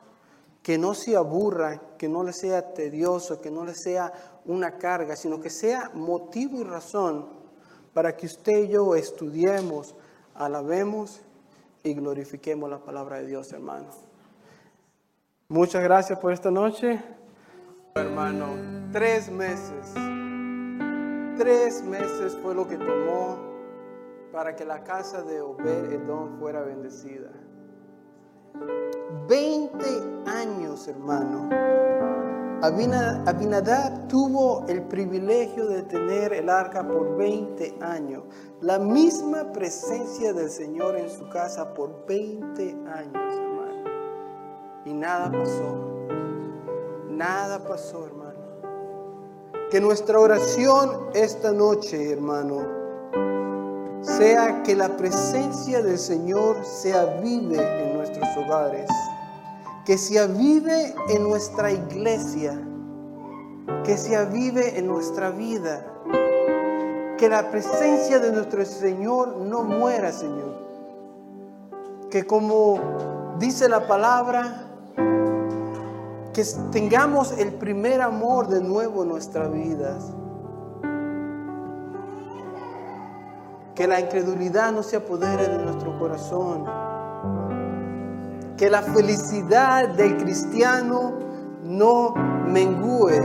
Que 0.63 0.77
no 0.77 0.93
se 0.93 1.17
aburra, 1.17 1.81
que 1.97 2.11
no 2.11 2.23
le 2.23 2.35
sea 2.35 2.75
tedioso, 2.75 3.41
que 3.41 3.51
no 3.51 3.65
le 3.65 3.75
sea 3.75 4.13
una 4.45 4.77
carga, 4.77 5.17
sino 5.17 5.41
que 5.41 5.49
sea 5.49 5.93
motivo 5.95 6.61
y 6.61 6.65
razón 6.65 7.27
para 7.95 8.15
que 8.19 8.27
usted 8.27 8.65
y 8.65 8.69
yo 8.69 8.95
estudiemos, 8.97 9.95
alabemos 10.35 11.23
y 11.83 11.95
glorifiquemos 11.95 12.69
la 12.69 12.79
palabra 12.79 13.19
de 13.19 13.27
Dios, 13.27 13.53
hermano. 13.53 13.87
Muchas 15.49 15.83
gracias 15.83 16.19
por 16.19 16.33
esta 16.33 16.51
noche. 16.51 17.01
Hermano, 17.95 18.49
tres 18.93 19.31
meses, 19.31 19.95
tres 21.37 21.83
meses 21.83 22.37
fue 22.43 22.55
lo 22.55 22.69
que 22.69 22.77
tomó 22.77 23.39
para 24.33 24.55
que 24.55 24.65
la 24.65 24.85
casa 24.85 25.23
de 25.23 25.41
Obed 25.41 25.93
Edom 25.93 26.39
fuera 26.39 26.63
bendecida. 26.63 27.31
Veinte 29.27 30.03
años, 30.27 30.87
hermano 30.87 31.49
Abinadab 32.61 34.09
tuvo 34.09 34.65
el 34.67 34.83
privilegio 34.83 35.69
de 35.69 35.83
tener 35.83 36.33
el 36.33 36.51
arca 36.51 36.87
por 36.87 37.17
20 37.17 37.79
años, 37.81 38.25
la 38.61 38.81
misma 38.81 39.53
presencia 39.53 40.33
del 40.33 40.51
Señor 40.51 40.97
en 40.97 41.09
su 41.09 41.29
casa 41.29 41.73
por 41.73 42.05
20 42.07 42.63
años, 42.93 43.15
hermano. 43.15 43.85
Y 44.85 44.93
nada 44.93 45.31
pasó, 45.31 46.09
nada 47.09 47.61
pasó, 47.61 48.07
hermano. 48.07 48.39
Que 49.71 49.81
nuestra 49.81 50.19
oración 50.19 51.11
esta 51.15 51.53
noche, 51.53 52.11
hermano, 52.11 52.67
sea 54.03 54.65
que 54.65 54.75
la 54.75 54.97
presencia 54.97 55.81
del 55.81 55.99
Señor 55.99 56.65
sea 56.65 57.05
vive 57.23 57.59
en 57.85 57.99
nuestros 57.99 58.27
hogares 58.37 58.89
que 59.89 59.97
se 59.97 60.19
avive 60.19 60.95
en 61.09 61.23
nuestra 61.23 61.73
iglesia, 61.73 62.61
que 63.87 63.97
se 63.97 64.17
avive 64.17 64.79
en 64.79 64.87
nuestra 64.87 65.31
vida, 65.31 65.83
que 67.17 67.27
la 67.27 67.51
presencia 67.51 68.19
de 68.19 68.31
nuestro 68.31 68.67
Señor 68.67 69.39
no 69.39 69.63
muera, 69.63 70.13
Señor. 70.13 70.59
Que 72.11 72.27
como 72.27 72.79
dice 73.39 73.67
la 73.67 73.89
palabra, 73.89 74.67
que 76.35 76.45
tengamos 76.71 77.33
el 77.39 77.55
primer 77.55 78.03
amor 78.03 78.49
de 78.49 78.61
nuevo 78.61 79.05
en 79.05 79.09
nuestras 79.09 79.51
vidas. 79.51 80.13
Que 83.75 83.87
la 83.87 84.01
incredulidad 84.01 84.71
no 84.71 84.83
se 84.83 84.97
apodere 84.97 85.49
de 85.49 85.65
nuestro 85.65 85.99
corazón 85.99 86.88
que 88.59 88.69
la 88.69 88.83
felicidad 88.83 89.89
del 89.91 90.19
cristiano 90.19 91.13
no 91.63 92.13
mengue, 92.47 93.23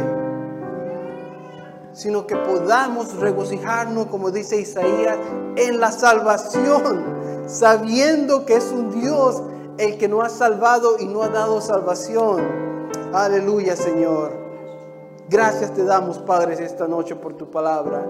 sino 1.91 2.27
que 2.27 2.35
podamos 2.35 3.15
regocijarnos, 3.15 4.07
como 4.07 4.29
dice 4.29 4.61
Isaías, 4.61 5.17
en 5.55 5.79
la 5.79 5.91
salvación, 5.91 7.03
sabiendo 7.47 8.45
que 8.45 8.57
es 8.57 8.71
un 8.71 8.91
Dios 9.01 9.41
el 9.79 9.97
que 9.97 10.07
nos 10.07 10.23
ha 10.23 10.29
salvado 10.29 10.99
y 10.99 11.07
no 11.07 11.23
ha 11.23 11.29
dado 11.29 11.59
salvación. 11.61 12.43
Aleluya, 13.11 13.75
Señor. 13.75 14.31
Gracias 15.29 15.73
te 15.73 15.83
damos, 15.83 16.19
Padre, 16.19 16.63
esta 16.63 16.87
noche 16.87 17.15
por 17.15 17.33
tu 17.33 17.49
palabra. 17.49 18.05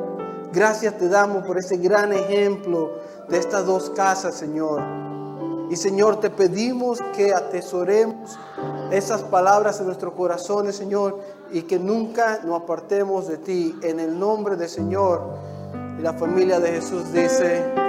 Gracias 0.52 0.98
te 0.98 1.08
damos 1.08 1.46
por 1.46 1.58
ese 1.58 1.78
gran 1.78 2.12
ejemplo 2.12 2.92
de 3.30 3.38
estas 3.38 3.66
dos 3.66 3.90
casas, 3.92 4.36
Señor 4.36 4.82
y 5.70 5.76
Señor, 5.76 6.20
te 6.20 6.30
pedimos 6.30 7.00
que 7.16 7.34
atesoremos 7.34 8.38
esas 8.92 9.24
palabras 9.24 9.80
en 9.80 9.88
nuestros 9.88 10.14
corazones, 10.14 10.76
Señor, 10.76 11.20
y 11.52 11.64
que 11.64 11.80
nunca 11.80 12.42
nos 12.44 12.62
apartemos 12.62 13.28
de 13.28 13.38
ti. 13.38 13.76
En 13.82 14.00
el 14.00 14.18
nombre 14.18 14.56
del 14.56 14.70
Señor, 14.70 15.22
y 15.98 16.02
la 16.02 16.14
familia 16.14 16.60
de 16.60 16.72
Jesús 16.74 17.12
dice... 17.12 17.83